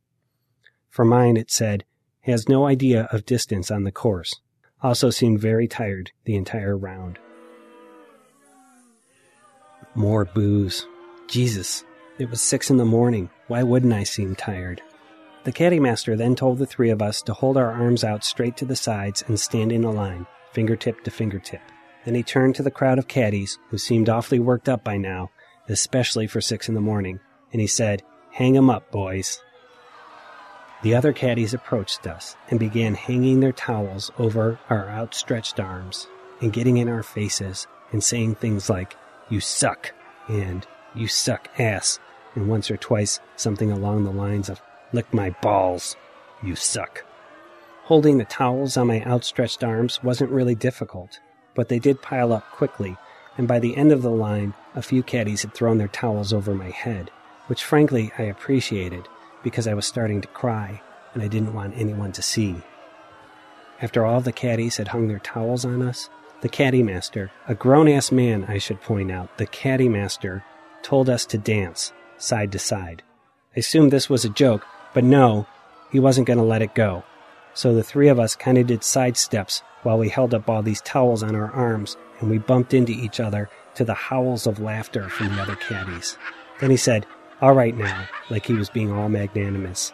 For 0.90 1.06
mine, 1.06 1.38
it 1.38 1.52
said, 1.52 1.86
has 2.22 2.50
no 2.50 2.66
idea 2.66 3.08
of 3.12 3.26
distance 3.26 3.72
on 3.72 3.84
the 3.84 3.92
course. 3.92 4.42
Also 4.82 5.10
seemed 5.10 5.40
very 5.40 5.68
tired 5.68 6.12
the 6.26 6.36
entire 6.36 6.78
round. 6.78 7.20
More 9.96 10.26
booze. 10.26 10.86
Jesus, 11.28 11.84
it 12.18 12.30
was 12.30 12.42
six 12.42 12.70
in 12.70 12.78
the 12.78 12.86
morning. 12.86 13.30
Why 13.48 13.64
wouldn't 13.64 13.94
I 13.94 14.04
seem 14.04 14.36
tired? 14.36 14.82
The 15.44 15.52
caddy 15.52 15.80
master 15.80 16.16
then 16.16 16.36
told 16.36 16.60
the 16.60 16.68
three 16.68 16.92
of 16.92 17.02
us 17.02 17.24
to 17.24 17.34
hold 17.34 17.58
our 17.58 17.72
arms 17.72 18.04
out 18.04 18.24
straight 18.24 18.56
to 18.58 18.66
the 18.66 18.76
sides 18.76 19.24
and 19.28 19.40
stand 19.40 19.72
in 19.72 19.84
a 19.84 19.92
line, 19.92 20.28
fingertip 20.52 21.04
to 21.04 21.12
fingertip. 21.12 21.62
Then 22.06 22.14
he 22.14 22.22
turned 22.22 22.56
to 22.56 22.64
the 22.64 22.70
crowd 22.70 23.00
of 23.00 23.08
caddies, 23.08 23.58
who 23.70 23.80
seemed 23.80 24.08
awfully 24.08 24.40
worked 24.40 24.70
up 24.70 24.84
by 24.84 24.98
now, 24.98 25.32
especially 25.68 26.28
for 26.28 26.42
six 26.42 26.70
in 26.70 26.76
the 26.76 26.82
morning, 26.82 27.20
and 27.52 27.60
he 27.60 27.66
said, 27.66 28.04
Hang 28.34 28.56
'em 28.56 28.70
up, 28.70 28.92
boys. 28.92 29.42
The 30.84 30.94
other 30.94 31.12
caddies 31.12 31.56
approached 31.56 32.06
us 32.06 32.36
and 32.50 32.60
began 32.60 32.94
hanging 32.94 33.40
their 33.40 33.52
towels 33.52 34.12
over 34.20 34.60
our 34.70 34.90
outstretched 34.90 35.60
arms 35.60 36.08
and 36.40 36.54
getting 36.54 36.78
in 36.78 36.88
our 36.90 37.04
faces 37.04 37.68
and 37.92 38.04
saying 38.04 38.36
things 38.36 38.70
like, 38.70 38.96
You 39.30 39.40
suck, 39.40 39.92
and 40.28 40.68
You 40.94 41.08
suck 41.08 41.50
ass, 41.60 42.00
and 42.36 42.48
once 42.48 42.70
or 42.70 42.78
twice 42.78 43.20
something 43.36 43.72
along 43.72 44.04
the 44.04 44.12
lines 44.12 44.50
of, 44.50 44.62
Lick 44.94 45.14
my 45.14 45.30
balls, 45.42 45.96
you 46.44 46.56
suck. 46.56 47.06
Holding 47.84 48.18
the 48.18 48.26
towels 48.26 48.76
on 48.76 48.88
my 48.88 49.02
outstretched 49.04 49.64
arms 49.64 50.04
wasn't 50.04 50.32
really 50.32 50.56
difficult, 50.56 51.20
but 51.56 51.70
they 51.70 51.80
did 51.80 52.02
pile 52.02 52.34
up 52.34 52.50
quickly, 52.52 52.98
and 53.38 53.48
by 53.48 53.60
the 53.60 53.78
end 53.78 53.92
of 53.92 54.02
the 54.02 54.12
line, 54.12 54.54
a 54.76 54.82
few 54.82 55.02
caddies 55.02 55.44
had 55.44 55.54
thrown 55.54 55.78
their 55.78 55.88
towels 55.88 56.34
over 56.34 56.54
my 56.54 56.70
head, 56.70 57.10
which 57.48 57.64
frankly 57.64 58.12
I 58.18 58.24
appreciated 58.24 59.08
because 59.44 59.68
I 59.68 59.74
was 59.74 59.86
starting 59.86 60.22
to 60.22 60.28
cry 60.28 60.82
and 61.14 61.24
I 61.24 61.28
didn't 61.28 61.54
want 61.54 61.78
anyone 61.78 62.12
to 62.14 62.22
see. 62.22 62.56
After 63.82 64.06
all 64.06 64.22
the 64.22 64.32
caddies 64.32 64.78
had 64.78 64.90
hung 64.90 65.08
their 65.08 65.20
towels 65.20 65.66
on 65.66 65.82
us, 65.82 66.10
the 66.42 66.50
caddy 66.50 66.84
master, 66.84 67.32
a 67.48 67.56
grown 67.56 67.88
ass 67.88 68.12
man, 68.12 68.46
I 68.48 68.58
should 68.58 68.82
point 68.82 69.12
out, 69.12 69.38
the 69.38 69.46
caddy 69.46 69.90
master, 69.90 70.44
told 70.82 71.10
us 71.10 71.26
to 71.28 71.38
dance 71.38 71.94
side 72.18 72.52
to 72.52 72.60
side. 72.60 73.04
I 73.56 73.60
assumed 73.60 73.92
this 73.92 74.10
was 74.10 74.24
a 74.24 74.30
joke, 74.30 74.66
but 74.94 75.04
no, 75.04 75.48
he 75.92 76.00
wasn't 76.00 76.28
going 76.28 76.40
to 76.40 76.44
let 76.44 76.62
it 76.62 76.76
go. 76.76 77.04
So 77.54 77.74
the 77.74 77.84
three 77.84 78.08
of 78.08 78.20
us 78.20 78.36
kind 78.36 78.58
of 78.58 78.68
did 78.68 78.84
side 78.84 79.18
steps 79.18 79.62
while 79.84 79.98
we 79.98 80.10
held 80.10 80.34
up 80.34 80.50
all 80.50 80.62
these 80.62 80.82
towels 80.82 81.24
on 81.24 81.36
our 81.36 81.52
arms 81.52 81.98
and 82.20 82.30
we 82.30 82.38
bumped 82.38 82.74
into 82.74 82.94
each 82.94 83.20
other 83.20 83.50
to 83.76 83.84
the 83.84 83.94
howls 83.94 84.48
of 84.48 84.60
laughter 84.60 85.10
from 85.10 85.36
the 85.36 85.42
other 85.42 85.56
caddies. 85.56 86.18
Then 86.60 86.70
he 86.70 86.78
said, 86.78 87.06
All 87.42 87.54
right 87.54 87.76
now, 87.76 88.08
like 88.30 88.46
he 88.46 88.54
was 88.54 88.70
being 88.70 88.92
all 88.92 89.10
magnanimous. 89.10 89.92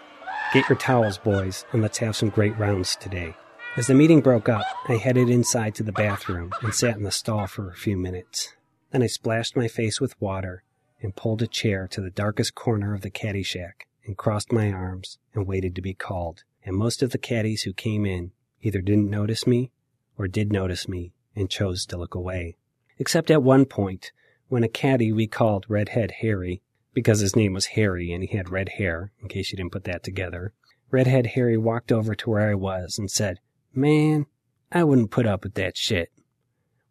Get 0.54 0.70
your 0.70 0.78
towels, 0.78 1.18
boys, 1.18 1.66
and 1.72 1.82
let's 1.82 1.98
have 1.98 2.16
some 2.16 2.30
great 2.30 2.58
rounds 2.58 2.96
today. 2.96 3.36
As 3.76 3.88
the 3.88 3.94
meeting 3.94 4.22
broke 4.22 4.50
up, 4.50 4.64
I 4.88 4.98
headed 4.98 5.30
inside 5.30 5.76
to 5.76 5.84
the 5.84 5.92
bathroom 5.92 6.52
and 6.62 6.74
sat 6.74 6.96
in 6.96 7.04
the 7.04 7.12
stall 7.12 7.48
for 7.48 7.70
a 7.70 7.76
few 7.76 7.98
minutes. 7.98 8.56
Then 8.92 9.04
I 9.04 9.08
splashed 9.08 9.56
my 9.56 9.68
face 9.68 10.00
with 10.00 10.20
water 10.22 10.64
and 11.02 11.16
pulled 11.16 11.42
a 11.42 11.48
chair 11.48 11.88
to 11.90 12.02
the 12.02 12.10
darkest 12.10 12.56
corner 12.56 12.94
of 12.94 13.02
the 13.02 13.10
caddy 13.10 13.44
shack 13.44 13.87
and 14.08 14.18
crossed 14.18 14.52
my 14.52 14.72
arms 14.72 15.20
and 15.36 15.46
waited 15.46 15.76
to 15.76 15.82
be 15.82 15.94
called. 15.94 16.44
And 16.64 16.76
most 16.76 17.04
of 17.04 17.12
the 17.12 17.18
caddies 17.18 17.64
who 17.64 17.74
came 17.74 18.06
in 18.06 18.32
either 18.62 18.82
didn't 18.82 19.10
notice 19.10 19.46
me 19.46 19.72
or 20.18 20.28
did 20.28 20.52
notice 20.52 20.88
me 20.88 21.14
and 21.36 21.50
chose 21.50 21.86
to 21.86 21.98
look 21.98 22.16
away. 22.16 22.58
Except 22.98 23.30
at 23.30 23.44
one 23.44 23.66
point, 23.66 24.12
when 24.48 24.64
a 24.64 24.70
caddy 24.70 25.12
we 25.12 25.28
called 25.28 25.66
Redhead 25.68 26.12
Harry, 26.22 26.62
because 26.94 27.20
his 27.20 27.36
name 27.36 27.54
was 27.54 27.68
Harry 27.68 28.12
and 28.12 28.24
he 28.24 28.36
had 28.36 28.50
red 28.50 28.70
hair, 28.70 29.12
in 29.22 29.28
case 29.28 29.52
you 29.52 29.58
didn't 29.58 29.74
put 29.74 29.84
that 29.84 30.04
together, 30.04 30.54
Redhead 30.90 31.28
Harry 31.28 31.58
walked 31.58 31.92
over 31.92 32.16
to 32.16 32.30
where 32.30 32.50
I 32.50 32.56
was 32.56 32.98
and 32.98 33.12
said, 33.12 33.40
Man, 33.76 34.26
I 34.72 34.84
wouldn't 34.84 35.12
put 35.12 35.28
up 35.28 35.44
with 35.44 35.54
that 35.56 35.78
shit. 35.78 36.12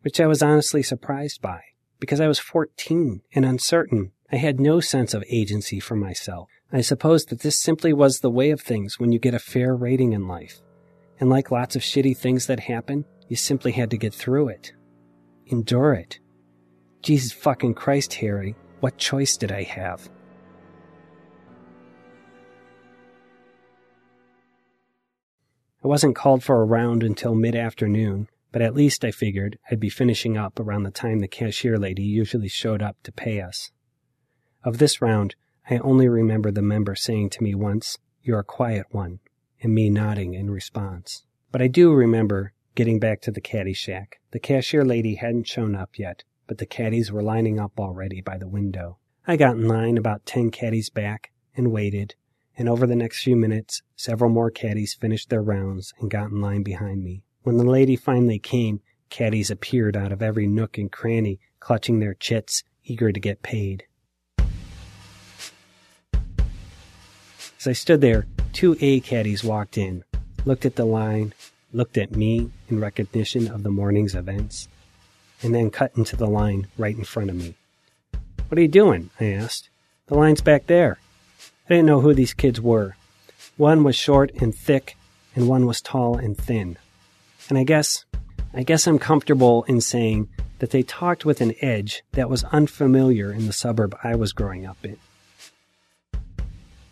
Which 0.02 0.20
I 0.20 0.26
was 0.26 0.42
honestly 0.42 0.82
surprised 0.82 1.40
by, 1.40 1.62
because 1.98 2.20
I 2.20 2.28
was 2.28 2.38
14 2.38 3.22
and 3.34 3.44
uncertain. 3.44 4.12
I 4.30 4.36
had 4.36 4.60
no 4.60 4.80
sense 4.80 5.14
of 5.14 5.24
agency 5.28 5.80
for 5.80 5.96
myself. 5.96 6.50
I 6.72 6.80
suppose 6.80 7.26
that 7.26 7.40
this 7.40 7.60
simply 7.60 7.92
was 7.92 8.20
the 8.20 8.30
way 8.30 8.50
of 8.50 8.60
things 8.60 8.98
when 8.98 9.12
you 9.12 9.18
get 9.18 9.34
a 9.34 9.38
fair 9.38 9.74
rating 9.74 10.12
in 10.12 10.26
life. 10.26 10.60
And 11.20 11.30
like 11.30 11.50
lots 11.50 11.76
of 11.76 11.82
shitty 11.82 12.16
things 12.16 12.46
that 12.46 12.60
happen, 12.60 13.04
you 13.28 13.36
simply 13.36 13.72
had 13.72 13.90
to 13.90 13.98
get 13.98 14.12
through 14.12 14.48
it. 14.48 14.72
Endure 15.46 15.94
it. 15.94 16.18
Jesus 17.02 17.32
fucking 17.32 17.74
Christ, 17.74 18.14
Harry, 18.14 18.56
what 18.80 18.98
choice 18.98 19.36
did 19.36 19.52
I 19.52 19.62
have? 19.62 20.08
I 25.84 25.88
wasn't 25.88 26.16
called 26.16 26.42
for 26.42 26.60
a 26.60 26.64
round 26.64 27.04
until 27.04 27.36
mid 27.36 27.54
afternoon, 27.54 28.28
but 28.50 28.60
at 28.60 28.74
least 28.74 29.04
I 29.04 29.12
figured 29.12 29.56
I'd 29.70 29.78
be 29.78 29.88
finishing 29.88 30.36
up 30.36 30.58
around 30.58 30.82
the 30.82 30.90
time 30.90 31.20
the 31.20 31.28
cashier 31.28 31.78
lady 31.78 32.02
usually 32.02 32.48
showed 32.48 32.82
up 32.82 32.96
to 33.04 33.12
pay 33.12 33.40
us. 33.40 33.70
Of 34.64 34.78
this 34.78 35.00
round, 35.00 35.36
I 35.68 35.78
only 35.78 36.08
remember 36.08 36.52
the 36.52 36.62
member 36.62 36.94
saying 36.94 37.30
to 37.30 37.42
me 37.42 37.54
once, 37.54 37.98
You're 38.22 38.38
a 38.38 38.44
quiet 38.44 38.86
one, 38.90 39.18
and 39.60 39.74
me 39.74 39.90
nodding 39.90 40.34
in 40.34 40.48
response. 40.50 41.24
But 41.50 41.60
I 41.60 41.66
do 41.66 41.92
remember 41.92 42.52
getting 42.76 43.00
back 43.00 43.20
to 43.22 43.32
the 43.32 43.40
caddy 43.40 43.72
shack. 43.72 44.20
The 44.30 44.38
cashier 44.38 44.84
lady 44.84 45.16
hadn't 45.16 45.48
shown 45.48 45.74
up 45.74 45.98
yet, 45.98 46.22
but 46.46 46.58
the 46.58 46.66
caddies 46.66 47.10
were 47.10 47.22
lining 47.22 47.58
up 47.58 47.80
already 47.80 48.20
by 48.20 48.38
the 48.38 48.46
window. 48.46 48.98
I 49.26 49.36
got 49.36 49.56
in 49.56 49.66
line 49.66 49.98
about 49.98 50.24
ten 50.24 50.50
caddies 50.50 50.88
back 50.88 51.32
and 51.56 51.72
waited, 51.72 52.14
and 52.56 52.68
over 52.68 52.86
the 52.86 52.94
next 52.94 53.24
few 53.24 53.34
minutes, 53.34 53.82
several 53.96 54.30
more 54.30 54.52
caddies 54.52 54.94
finished 54.94 55.30
their 55.30 55.42
rounds 55.42 55.92
and 55.98 56.08
got 56.08 56.30
in 56.30 56.40
line 56.40 56.62
behind 56.62 57.02
me. 57.02 57.24
When 57.42 57.56
the 57.56 57.64
lady 57.64 57.96
finally 57.96 58.38
came, 58.38 58.82
caddies 59.10 59.50
appeared 59.50 59.96
out 59.96 60.12
of 60.12 60.22
every 60.22 60.46
nook 60.46 60.78
and 60.78 60.92
cranny, 60.92 61.40
clutching 61.58 61.98
their 61.98 62.14
chits, 62.14 62.62
eager 62.84 63.10
to 63.10 63.18
get 63.18 63.42
paid. 63.42 63.85
As 67.66 67.70
I 67.70 67.72
stood 67.72 68.00
there, 68.00 68.26
two 68.52 68.76
A 68.80 69.00
caddies 69.00 69.42
walked 69.42 69.76
in, 69.76 70.04
looked 70.44 70.64
at 70.64 70.76
the 70.76 70.84
line, 70.84 71.34
looked 71.72 71.98
at 71.98 72.14
me 72.14 72.48
in 72.68 72.78
recognition 72.78 73.48
of 73.48 73.64
the 73.64 73.72
morning's 73.72 74.14
events, 74.14 74.68
and 75.42 75.52
then 75.52 75.72
cut 75.72 75.90
into 75.96 76.14
the 76.14 76.28
line 76.28 76.68
right 76.78 76.96
in 76.96 77.02
front 77.02 77.28
of 77.28 77.34
me. 77.34 77.56
What 78.46 78.56
are 78.56 78.62
you 78.62 78.68
doing? 78.68 79.10
I 79.18 79.32
asked. 79.32 79.68
The 80.06 80.14
line's 80.14 80.42
back 80.42 80.68
there. 80.68 81.00
I 81.68 81.74
didn't 81.74 81.86
know 81.86 82.02
who 82.02 82.14
these 82.14 82.34
kids 82.34 82.60
were. 82.60 82.94
One 83.56 83.82
was 83.82 83.96
short 83.96 84.30
and 84.40 84.54
thick, 84.54 84.96
and 85.34 85.48
one 85.48 85.66
was 85.66 85.80
tall 85.80 86.16
and 86.16 86.38
thin. 86.38 86.78
And 87.48 87.58
I 87.58 87.64
guess, 87.64 88.04
I 88.54 88.62
guess 88.62 88.86
I'm 88.86 89.00
comfortable 89.00 89.64
in 89.64 89.80
saying 89.80 90.28
that 90.60 90.70
they 90.70 90.84
talked 90.84 91.24
with 91.24 91.40
an 91.40 91.52
edge 91.60 92.04
that 92.12 92.30
was 92.30 92.44
unfamiliar 92.44 93.32
in 93.32 93.48
the 93.48 93.52
suburb 93.52 93.98
I 94.04 94.14
was 94.14 94.32
growing 94.32 94.66
up 94.66 94.84
in. 94.84 94.98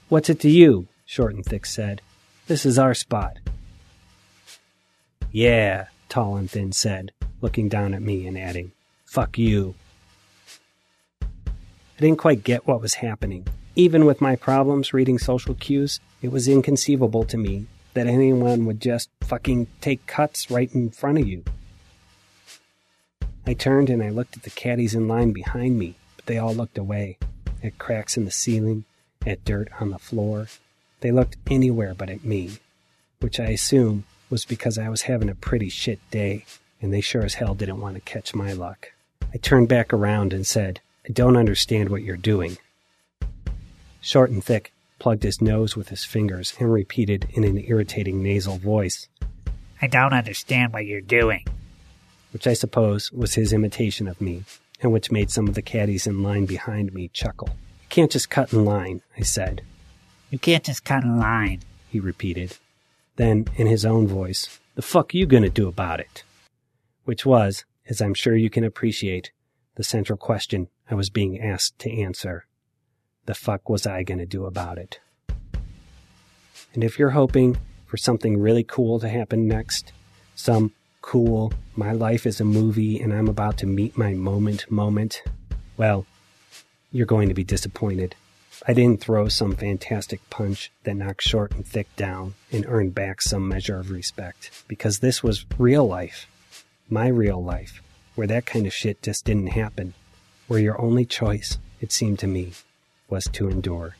What's 0.08 0.28
it 0.28 0.40
to 0.40 0.50
you? 0.50 0.86
Short 1.06 1.34
and 1.34 1.44
Thick 1.44 1.64
said. 1.64 2.02
This 2.46 2.66
is 2.66 2.78
our 2.78 2.94
spot. 2.94 3.38
Yeah, 5.32 5.86
Tall 6.08 6.36
and 6.36 6.50
Thin 6.50 6.72
said, 6.72 7.12
looking 7.40 7.68
down 7.68 7.94
at 7.94 8.02
me 8.02 8.26
and 8.26 8.38
adding, 8.38 8.72
Fuck 9.06 9.38
you. 9.38 9.74
I 11.22 12.00
didn't 12.00 12.18
quite 12.18 12.44
get 12.44 12.66
what 12.66 12.82
was 12.82 12.94
happening. 12.94 13.46
Even 13.76 14.04
with 14.04 14.20
my 14.20 14.36
problems 14.36 14.92
reading 14.92 15.18
social 15.18 15.54
cues, 15.54 16.00
it 16.22 16.30
was 16.30 16.48
inconceivable 16.48 17.24
to 17.24 17.36
me 17.38 17.66
that 17.94 18.06
anyone 18.06 18.66
would 18.66 18.80
just 18.80 19.08
fucking 19.22 19.68
take 19.80 20.06
cuts 20.06 20.50
right 20.50 20.72
in 20.74 20.90
front 20.90 21.18
of 21.18 21.26
you. 21.26 21.44
I 23.46 23.54
turned 23.54 23.90
and 23.90 24.02
I 24.02 24.10
looked 24.10 24.36
at 24.36 24.42
the 24.42 24.50
caddies 24.50 24.94
in 24.94 25.08
line 25.08 25.32
behind 25.32 25.78
me, 25.78 25.96
but 26.16 26.26
they 26.26 26.38
all 26.38 26.54
looked 26.54 26.78
away, 26.78 27.18
at 27.62 27.78
cracks 27.78 28.16
in 28.16 28.24
the 28.24 28.30
ceiling, 28.30 28.84
at 29.26 29.44
dirt 29.44 29.68
on 29.80 29.90
the 29.90 29.98
floor. 29.98 30.48
They 31.00 31.12
looked 31.12 31.36
anywhere 31.50 31.94
but 31.94 32.10
at 32.10 32.24
me, 32.24 32.58
which 33.20 33.38
I 33.38 33.46
assume 33.50 34.04
was 34.30 34.44
because 34.44 34.78
I 34.78 34.88
was 34.88 35.02
having 35.02 35.28
a 35.28 35.34
pretty 35.34 35.68
shit 35.68 36.00
day, 36.10 36.44
and 36.80 36.92
they 36.92 37.00
sure 37.00 37.24
as 37.24 37.34
hell 37.34 37.54
didn't 37.54 37.80
want 37.80 37.94
to 37.94 38.00
catch 38.00 38.34
my 38.34 38.52
luck. 38.52 38.92
I 39.32 39.38
turned 39.38 39.68
back 39.68 39.92
around 39.92 40.32
and 40.32 40.46
said, 40.46 40.80
I 41.08 41.12
don't 41.12 41.36
understand 41.36 41.88
what 41.90 42.02
you're 42.02 42.16
doing. 42.16 42.56
Short 44.00 44.30
and 44.30 44.42
Thick 44.42 44.72
plugged 44.98 45.22
his 45.22 45.40
nose 45.40 45.76
with 45.76 45.88
his 45.88 46.04
fingers 46.04 46.54
and 46.58 46.72
repeated 46.72 47.26
in 47.30 47.44
an 47.44 47.62
irritating 47.66 48.22
nasal 48.22 48.56
voice, 48.58 49.08
I 49.82 49.86
don't 49.86 50.14
understand 50.14 50.72
what 50.72 50.86
you're 50.86 51.00
doing. 51.02 51.44
which 52.34 52.48
I 52.48 52.52
suppose 52.52 53.12
was 53.12 53.34
his 53.34 53.52
imitation 53.52 54.08
of 54.08 54.20
me, 54.20 54.42
and 54.82 54.92
which 54.92 55.12
made 55.12 55.30
some 55.30 55.46
of 55.46 55.54
the 55.54 55.62
caddies 55.62 56.04
in 56.04 56.20
line 56.24 56.46
behind 56.46 56.92
me 56.92 57.08
chuckle. 57.12 57.50
You 57.94 58.02
can't 58.02 58.10
just 58.10 58.28
cut 58.28 58.52
in 58.52 58.64
line, 58.64 59.02
I 59.16 59.22
said. 59.22 59.62
You 60.28 60.40
can't 60.40 60.64
just 60.64 60.84
cut 60.84 61.04
in 61.04 61.16
line. 61.16 61.60
he 61.88 62.00
repeated. 62.00 62.58
Then, 63.14 63.46
in 63.54 63.68
his 63.68 63.84
own 63.84 64.08
voice, 64.08 64.58
the 64.74 64.82
fuck 64.82 65.14
you 65.14 65.26
gonna 65.26 65.48
do 65.48 65.68
about 65.68 66.00
it? 66.00 66.24
Which 67.04 67.24
was, 67.24 67.64
as 67.88 68.02
I'm 68.02 68.14
sure 68.14 68.34
you 68.34 68.50
can 68.50 68.64
appreciate, 68.64 69.30
the 69.76 69.84
central 69.84 70.16
question 70.16 70.66
I 70.90 70.96
was 70.96 71.08
being 71.08 71.40
asked 71.40 71.78
to 71.78 72.02
answer. 72.02 72.46
The 73.26 73.34
fuck 73.34 73.68
was 73.68 73.86
I 73.86 74.02
gonna 74.02 74.26
do 74.26 74.44
about 74.44 74.76
it? 74.76 74.98
And 76.72 76.82
if 76.82 76.98
you're 76.98 77.10
hoping 77.10 77.58
for 77.86 77.96
something 77.96 78.40
really 78.40 78.64
cool 78.64 78.98
to 78.98 79.08
happen 79.08 79.46
next, 79.46 79.92
some 80.34 80.72
cool, 81.00 81.52
my 81.76 81.92
life 81.92 82.26
is 82.26 82.40
a 82.40 82.44
movie 82.44 82.98
and 82.98 83.12
I'm 83.14 83.28
about 83.28 83.56
to 83.58 83.66
meet 83.66 83.96
my 83.96 84.14
moment 84.14 84.68
moment, 84.68 85.22
well, 85.76 86.06
you're 86.94 87.06
going 87.06 87.28
to 87.28 87.34
be 87.34 87.42
disappointed. 87.42 88.14
I 88.68 88.72
didn't 88.72 89.00
throw 89.00 89.26
some 89.26 89.56
fantastic 89.56 90.20
punch 90.30 90.70
that 90.84 90.94
knocked 90.94 91.22
short 91.22 91.50
and 91.50 91.66
thick 91.66 91.88
down 91.96 92.34
and 92.52 92.64
earned 92.68 92.94
back 92.94 93.20
some 93.20 93.48
measure 93.48 93.80
of 93.80 93.90
respect, 93.90 94.62
because 94.68 95.00
this 95.00 95.20
was 95.20 95.44
real 95.58 95.84
life. 95.88 96.28
My 96.88 97.08
real 97.08 97.42
life, 97.42 97.82
where 98.14 98.28
that 98.28 98.46
kind 98.46 98.64
of 98.64 98.72
shit 98.72 99.02
just 99.02 99.24
didn't 99.24 99.48
happen, 99.48 99.94
where 100.46 100.60
your 100.60 100.80
only 100.80 101.04
choice, 101.04 101.58
it 101.80 101.90
seemed 101.90 102.20
to 102.20 102.28
me, 102.28 102.52
was 103.08 103.24
to 103.32 103.48
endure. 103.48 103.96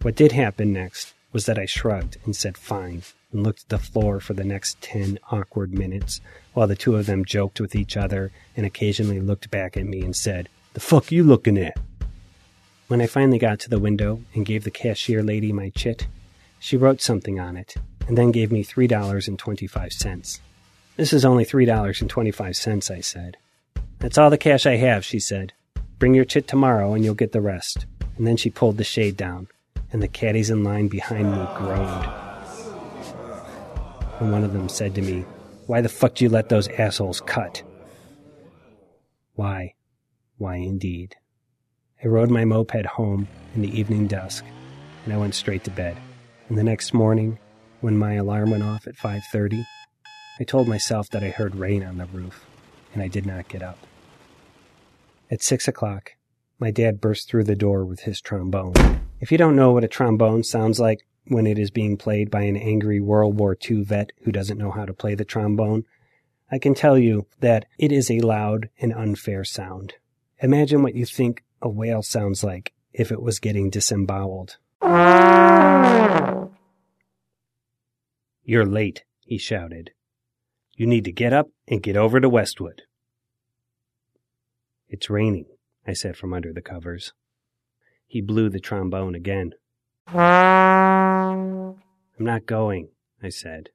What 0.00 0.16
did 0.16 0.32
happen 0.32 0.72
next 0.72 1.12
was 1.34 1.44
that 1.44 1.58
I 1.58 1.66
shrugged 1.66 2.16
and 2.24 2.34
said 2.34 2.56
fine 2.56 3.02
and 3.34 3.42
looked 3.42 3.62
at 3.62 3.68
the 3.68 3.78
floor 3.78 4.20
for 4.20 4.32
the 4.32 4.44
next 4.44 4.80
ten 4.80 5.18
awkward 5.30 5.74
minutes 5.74 6.20
while 6.54 6.66
the 6.66 6.76
two 6.76 6.96
of 6.96 7.06
them 7.06 7.24
joked 7.24 7.60
with 7.60 7.74
each 7.74 7.96
other 7.96 8.30
and 8.56 8.64
occasionally 8.64 9.20
looked 9.20 9.50
back 9.50 9.76
at 9.76 9.84
me 9.84 10.00
and 10.00 10.16
said, 10.16 10.48
The 10.72 10.80
fuck 10.80 11.12
you 11.12 11.24
looking 11.24 11.58
at? 11.58 11.76
When 12.88 13.00
I 13.00 13.06
finally 13.06 13.38
got 13.38 13.58
to 13.60 13.70
the 13.70 13.78
window 13.78 14.22
and 14.34 14.46
gave 14.46 14.64
the 14.64 14.70
cashier 14.70 15.22
lady 15.22 15.52
my 15.52 15.70
chit, 15.70 16.06
she 16.58 16.76
wrote 16.76 17.02
something 17.02 17.40
on 17.40 17.56
it 17.56 17.74
and 18.06 18.16
then 18.16 18.30
gave 18.30 18.52
me 18.52 18.64
$3.25. 18.64 20.40
This 20.96 21.12
is 21.12 21.24
only 21.24 21.44
$3.25, 21.44 22.90
I 22.90 23.00
said. 23.00 23.36
That's 23.98 24.18
all 24.18 24.30
the 24.30 24.38
cash 24.38 24.66
I 24.66 24.76
have, 24.76 25.04
she 25.04 25.18
said. 25.18 25.52
Bring 25.98 26.14
your 26.14 26.24
chit 26.24 26.46
tomorrow 26.46 26.94
and 26.94 27.04
you'll 27.04 27.14
get 27.14 27.32
the 27.32 27.40
rest. 27.40 27.86
And 28.16 28.26
then 28.26 28.36
she 28.36 28.50
pulled 28.50 28.76
the 28.76 28.84
shade 28.84 29.16
down, 29.16 29.48
and 29.92 30.02
the 30.02 30.08
caddies 30.08 30.50
in 30.50 30.62
line 30.62 30.88
behind 30.88 31.32
me 31.32 31.48
groaned. 31.56 32.23
And 34.20 34.32
one 34.32 34.44
of 34.44 34.52
them 34.52 34.68
said 34.68 34.94
to 34.94 35.02
me, 35.02 35.24
Why 35.66 35.80
the 35.80 35.88
fuck 35.88 36.14
do 36.14 36.24
you 36.24 36.30
let 36.30 36.48
those 36.48 36.68
assholes 36.68 37.20
cut? 37.20 37.62
Why? 39.34 39.74
Why 40.38 40.56
indeed. 40.56 41.16
I 42.02 42.08
rode 42.08 42.30
my 42.30 42.44
moped 42.44 42.86
home 42.86 43.28
in 43.54 43.62
the 43.62 43.78
evening 43.78 44.06
dusk, 44.06 44.44
and 45.04 45.12
I 45.12 45.16
went 45.16 45.34
straight 45.34 45.64
to 45.64 45.70
bed. 45.70 45.96
And 46.48 46.58
the 46.58 46.64
next 46.64 46.92
morning, 46.92 47.38
when 47.80 47.96
my 47.96 48.14
alarm 48.14 48.50
went 48.50 48.62
off 48.62 48.86
at 48.86 48.96
5:30, 48.96 49.64
I 50.38 50.44
told 50.44 50.68
myself 50.68 51.08
that 51.10 51.22
I 51.22 51.30
heard 51.30 51.56
rain 51.56 51.82
on 51.82 51.98
the 51.98 52.06
roof, 52.06 52.44
and 52.92 53.02
I 53.02 53.08
did 53.08 53.26
not 53.26 53.48
get 53.48 53.62
up. 53.62 53.78
At 55.30 55.42
six 55.42 55.66
o'clock, 55.66 56.12
my 56.58 56.70
dad 56.70 57.00
burst 57.00 57.28
through 57.28 57.44
the 57.44 57.56
door 57.56 57.84
with 57.84 58.00
his 58.00 58.20
trombone. 58.20 58.74
If 59.20 59.32
you 59.32 59.38
don't 59.38 59.56
know 59.56 59.72
what 59.72 59.84
a 59.84 59.88
trombone 59.88 60.42
sounds 60.42 60.78
like 60.78 61.06
when 61.26 61.46
it 61.46 61.58
is 61.58 61.70
being 61.70 61.96
played 61.96 62.30
by 62.30 62.42
an 62.42 62.56
angry 62.56 63.00
World 63.00 63.38
War 63.38 63.56
II 63.68 63.82
vet 63.82 64.12
who 64.22 64.32
doesn't 64.32 64.58
know 64.58 64.70
how 64.70 64.84
to 64.84 64.92
play 64.92 65.14
the 65.14 65.24
trombone, 65.24 65.84
I 66.50 66.58
can 66.58 66.74
tell 66.74 66.98
you 66.98 67.26
that 67.40 67.66
it 67.78 67.90
is 67.90 68.10
a 68.10 68.20
loud 68.20 68.68
and 68.78 68.92
unfair 68.92 69.44
sound. 69.44 69.94
Imagine 70.40 70.82
what 70.82 70.94
you 70.94 71.06
think 71.06 71.42
a 71.62 71.68
whale 71.68 72.02
sounds 72.02 72.44
like 72.44 72.72
if 72.92 73.10
it 73.10 73.22
was 73.22 73.38
getting 73.40 73.70
disemboweled. 73.70 74.58
You're 78.42 78.66
late, 78.66 79.04
he 79.20 79.38
shouted. 79.38 79.90
You 80.76 80.86
need 80.86 81.04
to 81.04 81.12
get 81.12 81.32
up 81.32 81.48
and 81.66 81.82
get 81.82 81.96
over 81.96 82.20
to 82.20 82.28
Westwood. 82.28 82.82
It's 84.88 85.08
raining, 85.08 85.46
I 85.86 85.94
said 85.94 86.16
from 86.16 86.34
under 86.34 86.52
the 86.52 86.60
covers. 86.60 87.12
He 88.06 88.20
blew 88.20 88.50
the 88.50 88.60
trombone 88.60 89.14
again. 89.14 89.54
I'm 92.18 92.24
not 92.24 92.46
going, 92.46 92.88
I 93.22 93.28
said. 93.28 93.70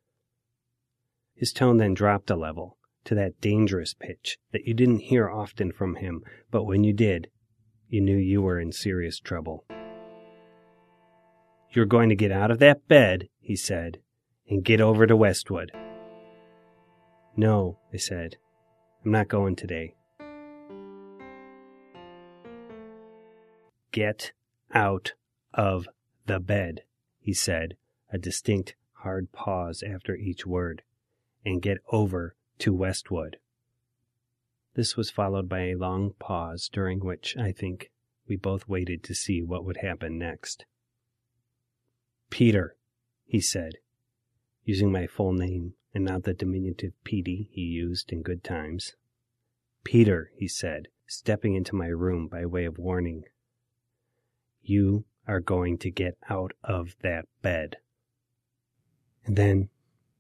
His 1.36 1.52
tone 1.52 1.78
then 1.78 1.93
dropped 1.93 2.30
a 2.30 2.36
level 2.36 2.78
to 3.06 3.15
that 3.15 3.41
dangerous 3.41 3.93
pitch 3.93 4.38
that 4.52 4.65
you 4.65 4.73
didn't 4.73 4.99
hear 4.99 5.30
often 5.30 5.71
from 5.71 5.95
him, 5.95 6.23
but 6.52 6.63
when 6.63 6.84
you 6.84 6.93
did, 6.93 7.30
you 7.88 8.02
knew 8.02 8.17
you 8.17 8.41
were 8.41 8.60
in 8.60 8.71
serious 8.71 9.19
trouble. 9.19 9.65
You're 11.71 11.86
going 11.86 12.10
to 12.10 12.15
get 12.15 12.32
out 12.32 12.52
of 12.52 12.60
that 12.60 12.88
bed, 12.88 13.30
he 13.39 13.56
said, 13.56 13.99
and 14.49 14.63
get 14.63 14.82
over 14.82 15.06
to 15.06 15.15
Westwood. 15.15 15.71
No, 17.36 17.80
I 17.93 17.97
said. 17.97 18.38
I'm 19.06 19.12
not 19.12 19.28
going 19.28 19.56
today. 19.56 19.95
Get 23.91 24.34
out 24.73 25.13
of 25.54 25.88
the 26.25 26.39
bed, 26.39 26.82
he 27.19 27.34
said, 27.34 27.75
a 28.12 28.17
distinct, 28.17 28.76
hard 29.04 29.32
pause 29.32 29.84
after 29.84 30.15
each 30.15 30.45
word, 30.45 30.82
and 31.45 31.62
get 31.62 31.78
over 31.91 32.36
to 32.60 32.74
Westwood. 32.74 33.38
This 34.76 34.95
was 34.95 35.10
followed 35.10 35.50
by 35.50 35.67
a 35.67 35.76
long 35.76 36.13
pause 36.19 36.69
during 36.72 37.00
which, 37.00 37.36
I 37.38 37.52
think, 37.52 37.91
we 38.28 38.36
both 38.36 38.67
waited 38.67 39.04
to 39.04 39.15
see 39.15 39.41
what 39.41 39.65
would 39.65 39.78
happen 39.78 40.17
next. 40.17 40.65
Peter, 42.30 42.76
he 43.26 43.41
said, 43.41 43.74
using 44.63 44.91
my 44.91 45.08
full 45.08 45.34
name 45.34 45.74
and 45.93 46.06
not 46.06 46.24
the 46.24 46.34
diminutive 46.34 46.93
Petey 47.04 47.50
he 47.52 47.62
used 47.62 48.12
in 48.12 48.22
good 48.22 48.43
times. 48.43 48.95
Peter, 49.84 50.32
he 50.36 50.48
said, 50.48 50.88
stepping 51.08 51.56
into 51.56 51.76
my 51.76 51.88
room 51.88 52.28
by 52.28 52.45
way 52.45 52.65
of 52.65 52.78
warning. 52.78 53.24
You 54.62 55.06
are 55.28 55.39
going 55.39 55.78
to 55.80 55.89
get 55.89 56.17
out 56.30 56.54
of 56.63 56.95
that 57.02 57.26
bed. 57.41 57.78
And 59.29 59.37
then, 59.37 59.69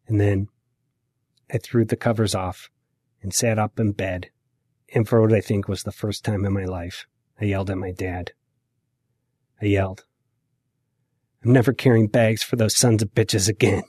and 0.05 0.21
then, 0.21 0.49
I 1.51 1.57
threw 1.57 1.83
the 1.83 1.95
covers 1.95 2.35
off 2.35 2.69
and 3.23 3.33
sat 3.33 3.57
up 3.57 3.79
in 3.79 3.93
bed, 3.93 4.29
and 4.93 5.09
for 5.09 5.19
what 5.19 5.33
I 5.33 5.41
think 5.41 5.67
was 5.67 5.81
the 5.81 5.91
first 5.91 6.23
time 6.23 6.45
in 6.45 6.53
my 6.53 6.65
life, 6.65 7.07
I 7.41 7.45
yelled 7.45 7.71
at 7.71 7.79
my 7.79 7.89
dad. 7.89 8.33
I 9.59 9.65
yelled, 9.65 10.05
I'm 11.43 11.51
never 11.51 11.73
carrying 11.73 12.05
bags 12.05 12.43
for 12.43 12.55
those 12.55 12.77
sons 12.77 13.01
of 13.01 13.15
bitches 13.15 13.49
again. 13.49 13.81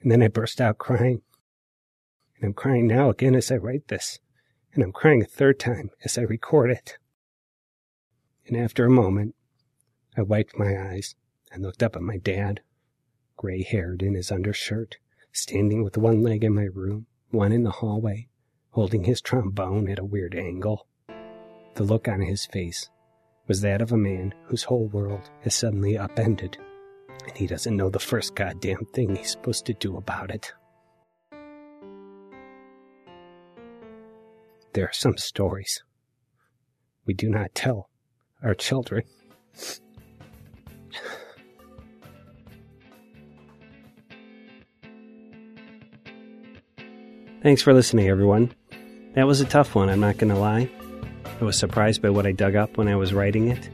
And 0.00 0.12
then 0.12 0.22
I 0.22 0.28
burst 0.28 0.60
out 0.60 0.78
crying. 0.78 1.22
And 2.36 2.44
I'm 2.44 2.54
crying 2.54 2.86
now 2.86 3.10
again 3.10 3.34
as 3.34 3.50
I 3.50 3.56
write 3.56 3.88
this. 3.88 4.20
And 4.72 4.84
I'm 4.84 4.92
crying 4.92 5.20
a 5.20 5.26
third 5.26 5.58
time 5.58 5.90
as 6.04 6.16
I 6.16 6.22
record 6.22 6.70
it. 6.70 6.96
And 8.46 8.56
after 8.56 8.84
a 8.84 8.90
moment, 8.90 9.34
I 10.16 10.22
wiped 10.22 10.56
my 10.56 10.80
eyes 10.80 11.16
and 11.50 11.64
looked 11.64 11.82
up 11.82 11.96
at 11.96 12.02
my 12.02 12.18
dad, 12.18 12.60
gray 13.36 13.62
haired 13.62 14.02
in 14.02 14.14
his 14.14 14.32
undershirt, 14.32 14.96
standing 15.32 15.82
with 15.82 15.98
one 15.98 16.22
leg 16.22 16.44
in 16.44 16.54
my 16.54 16.64
room, 16.64 17.06
one 17.30 17.52
in 17.52 17.62
the 17.62 17.70
hallway, 17.70 18.28
holding 18.70 19.04
his 19.04 19.20
trombone 19.20 19.88
at 19.88 19.98
a 19.98 20.04
weird 20.04 20.34
angle. 20.34 20.86
The 21.74 21.84
look 21.84 22.08
on 22.08 22.20
his 22.20 22.46
face 22.46 22.90
was 23.46 23.60
that 23.60 23.80
of 23.80 23.92
a 23.92 23.96
man 23.96 24.34
whose 24.44 24.64
whole 24.64 24.88
world 24.88 25.30
has 25.42 25.54
suddenly 25.54 25.96
upended, 25.96 26.58
and 27.26 27.36
he 27.36 27.46
doesn't 27.46 27.76
know 27.76 27.90
the 27.90 27.98
first 27.98 28.34
goddamn 28.34 28.84
thing 28.92 29.14
he's 29.14 29.30
supposed 29.30 29.66
to 29.66 29.74
do 29.74 29.96
about 29.96 30.30
it. 30.30 30.52
There 34.72 34.84
are 34.84 34.92
some 34.92 35.16
stories 35.16 35.82
we 37.06 37.14
do 37.14 37.30
not 37.30 37.54
tell 37.54 37.88
our 38.42 38.54
children. 38.54 39.04
Thanks 47.46 47.62
for 47.62 47.72
listening, 47.72 48.08
everyone. 48.08 48.52
That 49.14 49.28
was 49.28 49.40
a 49.40 49.44
tough 49.44 49.76
one, 49.76 49.88
I'm 49.88 50.00
not 50.00 50.18
going 50.18 50.34
to 50.34 50.36
lie. 50.40 50.68
I 51.40 51.44
was 51.44 51.56
surprised 51.56 52.02
by 52.02 52.10
what 52.10 52.26
I 52.26 52.32
dug 52.32 52.56
up 52.56 52.76
when 52.76 52.88
I 52.88 52.96
was 52.96 53.14
writing 53.14 53.52
it. 53.52 53.70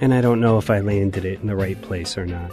And 0.00 0.14
I 0.14 0.22
don't 0.22 0.40
know 0.40 0.56
if 0.56 0.70
I 0.70 0.80
landed 0.80 1.26
it 1.26 1.40
in 1.40 1.48
the 1.48 1.54
right 1.54 1.78
place 1.82 2.16
or 2.16 2.24
not. 2.24 2.50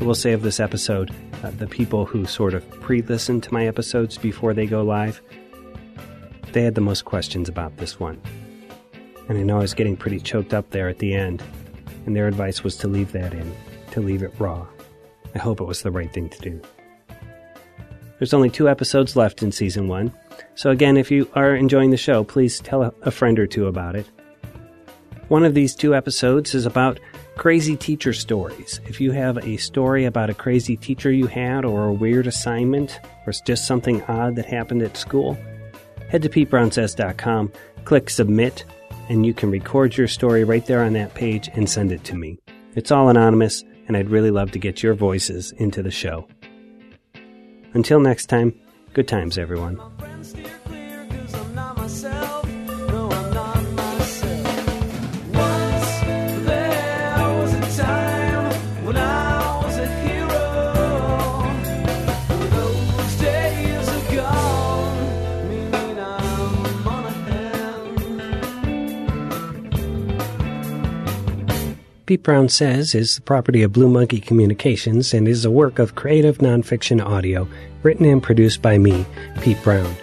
I 0.00 0.02
will 0.02 0.16
say 0.16 0.32
of 0.32 0.42
this 0.42 0.58
episode, 0.58 1.14
uh, 1.44 1.52
the 1.52 1.68
people 1.68 2.06
who 2.06 2.26
sort 2.26 2.54
of 2.54 2.68
pre 2.80 3.02
listen 3.02 3.40
to 3.40 3.54
my 3.54 3.68
episodes 3.68 4.18
before 4.18 4.52
they 4.52 4.66
go 4.66 4.82
live, 4.82 5.22
they 6.50 6.62
had 6.62 6.74
the 6.74 6.80
most 6.80 7.04
questions 7.04 7.48
about 7.48 7.76
this 7.76 8.00
one. 8.00 8.20
And 9.28 9.38
I 9.38 9.44
know 9.44 9.58
I 9.58 9.60
was 9.60 9.74
getting 9.74 9.96
pretty 9.96 10.18
choked 10.18 10.54
up 10.54 10.70
there 10.70 10.88
at 10.88 10.98
the 10.98 11.14
end, 11.14 11.40
and 12.04 12.16
their 12.16 12.26
advice 12.26 12.64
was 12.64 12.76
to 12.78 12.88
leave 12.88 13.12
that 13.12 13.32
in, 13.32 13.54
to 13.92 14.00
leave 14.00 14.24
it 14.24 14.34
raw. 14.40 14.66
I 15.36 15.38
hope 15.38 15.60
it 15.60 15.66
was 15.66 15.82
the 15.82 15.92
right 15.92 16.12
thing 16.12 16.28
to 16.30 16.40
do. 16.40 16.60
There's 18.20 18.34
only 18.34 18.50
two 18.50 18.68
episodes 18.68 19.16
left 19.16 19.42
in 19.42 19.50
season 19.50 19.88
one, 19.88 20.12
so 20.54 20.68
again, 20.68 20.98
if 20.98 21.10
you 21.10 21.26
are 21.32 21.54
enjoying 21.54 21.88
the 21.88 21.96
show, 21.96 22.22
please 22.22 22.60
tell 22.60 22.94
a 23.00 23.10
friend 23.10 23.38
or 23.38 23.46
two 23.46 23.66
about 23.66 23.96
it. 23.96 24.06
One 25.28 25.42
of 25.42 25.54
these 25.54 25.74
two 25.74 25.94
episodes 25.94 26.54
is 26.54 26.66
about 26.66 27.00
crazy 27.38 27.76
teacher 27.76 28.12
stories. 28.12 28.78
If 28.86 29.00
you 29.00 29.12
have 29.12 29.38
a 29.38 29.56
story 29.56 30.04
about 30.04 30.28
a 30.28 30.34
crazy 30.34 30.76
teacher 30.76 31.10
you 31.10 31.28
had, 31.28 31.64
or 31.64 31.86
a 31.86 31.94
weird 31.94 32.26
assignment, 32.26 33.00
or 33.26 33.32
just 33.46 33.66
something 33.66 34.02
odd 34.02 34.36
that 34.36 34.44
happened 34.44 34.82
at 34.82 34.98
school, 34.98 35.38
head 36.10 36.20
to 36.20 36.28
PeteBrownSays.com, 36.28 37.50
click 37.86 38.10
submit, 38.10 38.66
and 39.08 39.24
you 39.24 39.32
can 39.32 39.50
record 39.50 39.96
your 39.96 40.08
story 40.08 40.44
right 40.44 40.66
there 40.66 40.82
on 40.82 40.92
that 40.92 41.14
page 41.14 41.48
and 41.54 41.70
send 41.70 41.90
it 41.90 42.04
to 42.04 42.16
me. 42.16 42.38
It's 42.74 42.90
all 42.90 43.08
anonymous, 43.08 43.64
and 43.88 43.96
I'd 43.96 44.10
really 44.10 44.30
love 44.30 44.50
to 44.50 44.58
get 44.58 44.82
your 44.82 44.92
voices 44.92 45.52
into 45.52 45.82
the 45.82 45.90
show. 45.90 46.28
Until 47.74 48.00
next 48.00 48.26
time, 48.26 48.58
good 48.94 49.06
times, 49.06 49.38
everyone. 49.38 49.80
Pete 72.10 72.24
Brown 72.24 72.48
Says 72.48 72.92
is 72.92 73.14
the 73.14 73.22
property 73.22 73.62
of 73.62 73.72
Blue 73.72 73.88
Monkey 73.88 74.18
Communications 74.18 75.14
and 75.14 75.28
is 75.28 75.44
a 75.44 75.50
work 75.50 75.78
of 75.78 75.94
creative 75.94 76.38
nonfiction 76.38 77.00
audio 77.00 77.46
written 77.84 78.04
and 78.04 78.20
produced 78.20 78.60
by 78.60 78.78
me, 78.78 79.06
Pete 79.42 79.62
Brown. 79.62 79.94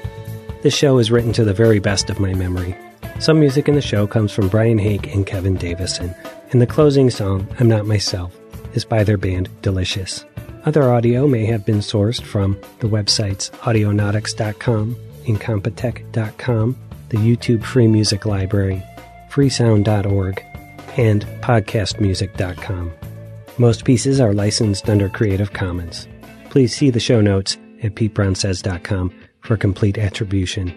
This 0.64 0.74
show 0.74 1.00
is 1.00 1.12
written 1.12 1.34
to 1.34 1.44
the 1.44 1.54
very 1.54 1.80
best 1.80 2.10
of 2.10 2.18
my 2.18 2.34
memory. 2.34 2.78
Some 3.20 3.42
music 3.42 3.68
in 3.68 3.76
the 3.76 3.82
show 3.82 4.08
comes 4.08 4.32
from 4.32 4.48
Brian 4.48 4.78
Hake 4.78 5.14
and 5.14 5.28
Kevin 5.28 5.56
Davison, 5.56 6.16
and 6.52 6.62
the 6.62 6.66
closing 6.66 7.10
song, 7.10 7.46
I'm 7.60 7.68
Not 7.68 7.86
Myself, 7.86 8.34
is 8.74 8.86
by 8.86 9.04
their 9.04 9.18
band 9.18 9.50
Delicious. 9.62 10.24
Other 10.64 10.90
audio 10.90 11.28
may 11.28 11.44
have 11.48 11.66
been 11.66 11.80
sourced 11.80 12.22
from 12.22 12.58
the 12.80 12.88
websites 12.88 13.52
audionautix.com, 13.52 14.96
incompetech.com, 15.26 16.78
the 17.10 17.18
YouTube 17.18 17.66
Free 17.66 17.88
Music 17.88 18.26
Library, 18.26 18.82
freesound.org, 19.30 20.42
and 20.98 21.26
podcastmusic.com. 21.42 22.92
Most 23.58 23.86
pieces 23.86 24.20
are 24.20 24.34
licensed 24.34 24.90
under 24.90 25.10
Creative 25.10 25.52
Commons. 25.54 26.08
Please 26.50 26.76
see 26.76 26.90
the 26.90 27.00
show 27.00 27.22
notes 27.22 27.58
at 27.84 27.96
petebrownsays.com 27.96 29.14
for 29.42 29.58
complete 29.58 29.98
attribution. 29.98 30.74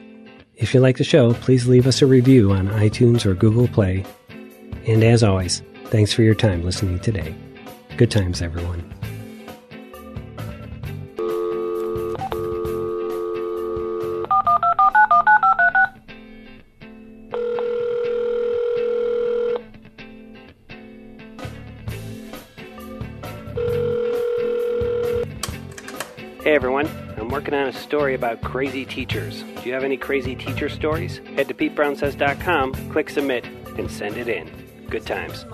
If 0.56 0.74
you 0.74 0.80
like 0.80 0.98
the 0.98 1.04
show, 1.04 1.32
please 1.34 1.66
leave 1.66 1.86
us 1.86 2.02
a 2.02 2.06
review 2.06 2.52
on 2.52 2.68
iTunes 2.68 3.24
or 3.24 3.34
Google 3.34 3.68
Play. 3.68 4.04
And 4.86 5.02
as 5.02 5.22
always, 5.22 5.62
thanks 5.86 6.12
for 6.12 6.22
your 6.22 6.34
time 6.34 6.64
listening 6.64 7.00
today. 7.00 7.34
Good 7.96 8.10
times, 8.10 8.42
everyone. 8.42 8.99
A 27.70 27.78
story 27.78 28.14
about 28.14 28.42
crazy 28.42 28.84
teachers. 28.84 29.42
Do 29.42 29.62
you 29.62 29.72
have 29.74 29.84
any 29.84 29.96
crazy 29.96 30.34
teacher 30.34 30.68
stories? 30.68 31.18
Head 31.36 31.46
to 31.48 31.54
PeteBrownSays.com, 31.54 32.90
click 32.90 33.08
submit, 33.08 33.46
and 33.78 33.88
send 33.90 34.16
it 34.16 34.28
in. 34.28 34.50
Good 34.88 35.06
times. 35.06 35.46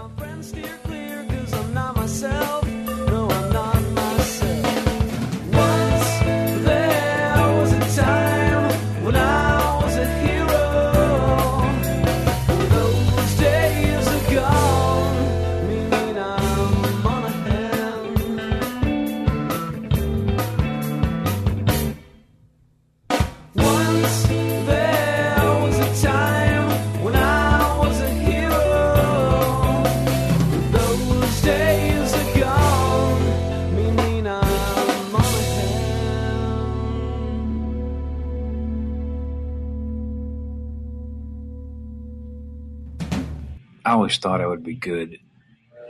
Always 43.97 44.19
thought 44.19 44.43
I 44.43 44.47
would 44.47 44.63
be 44.63 44.75
good 44.75 45.19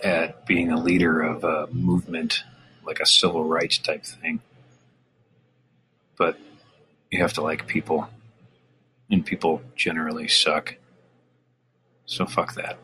at 0.05 0.47
being 0.47 0.71
a 0.71 0.81
leader 0.81 1.23
of 1.23 1.42
a 1.42 1.66
movement, 1.73 2.45
like 2.85 3.01
a 3.01 3.07
civil 3.07 3.45
rights 3.45 3.79
type 3.79 4.05
thing. 4.05 4.40
But 6.16 6.38
you 7.11 7.21
have 7.21 7.33
to 7.33 7.42
like 7.42 7.66
people, 7.66 8.09
and 9.11 9.27
people 9.27 9.61
generally 9.75 10.29
suck. 10.29 10.77
So 12.05 12.27
fuck 12.27 12.55
that. 12.55 12.79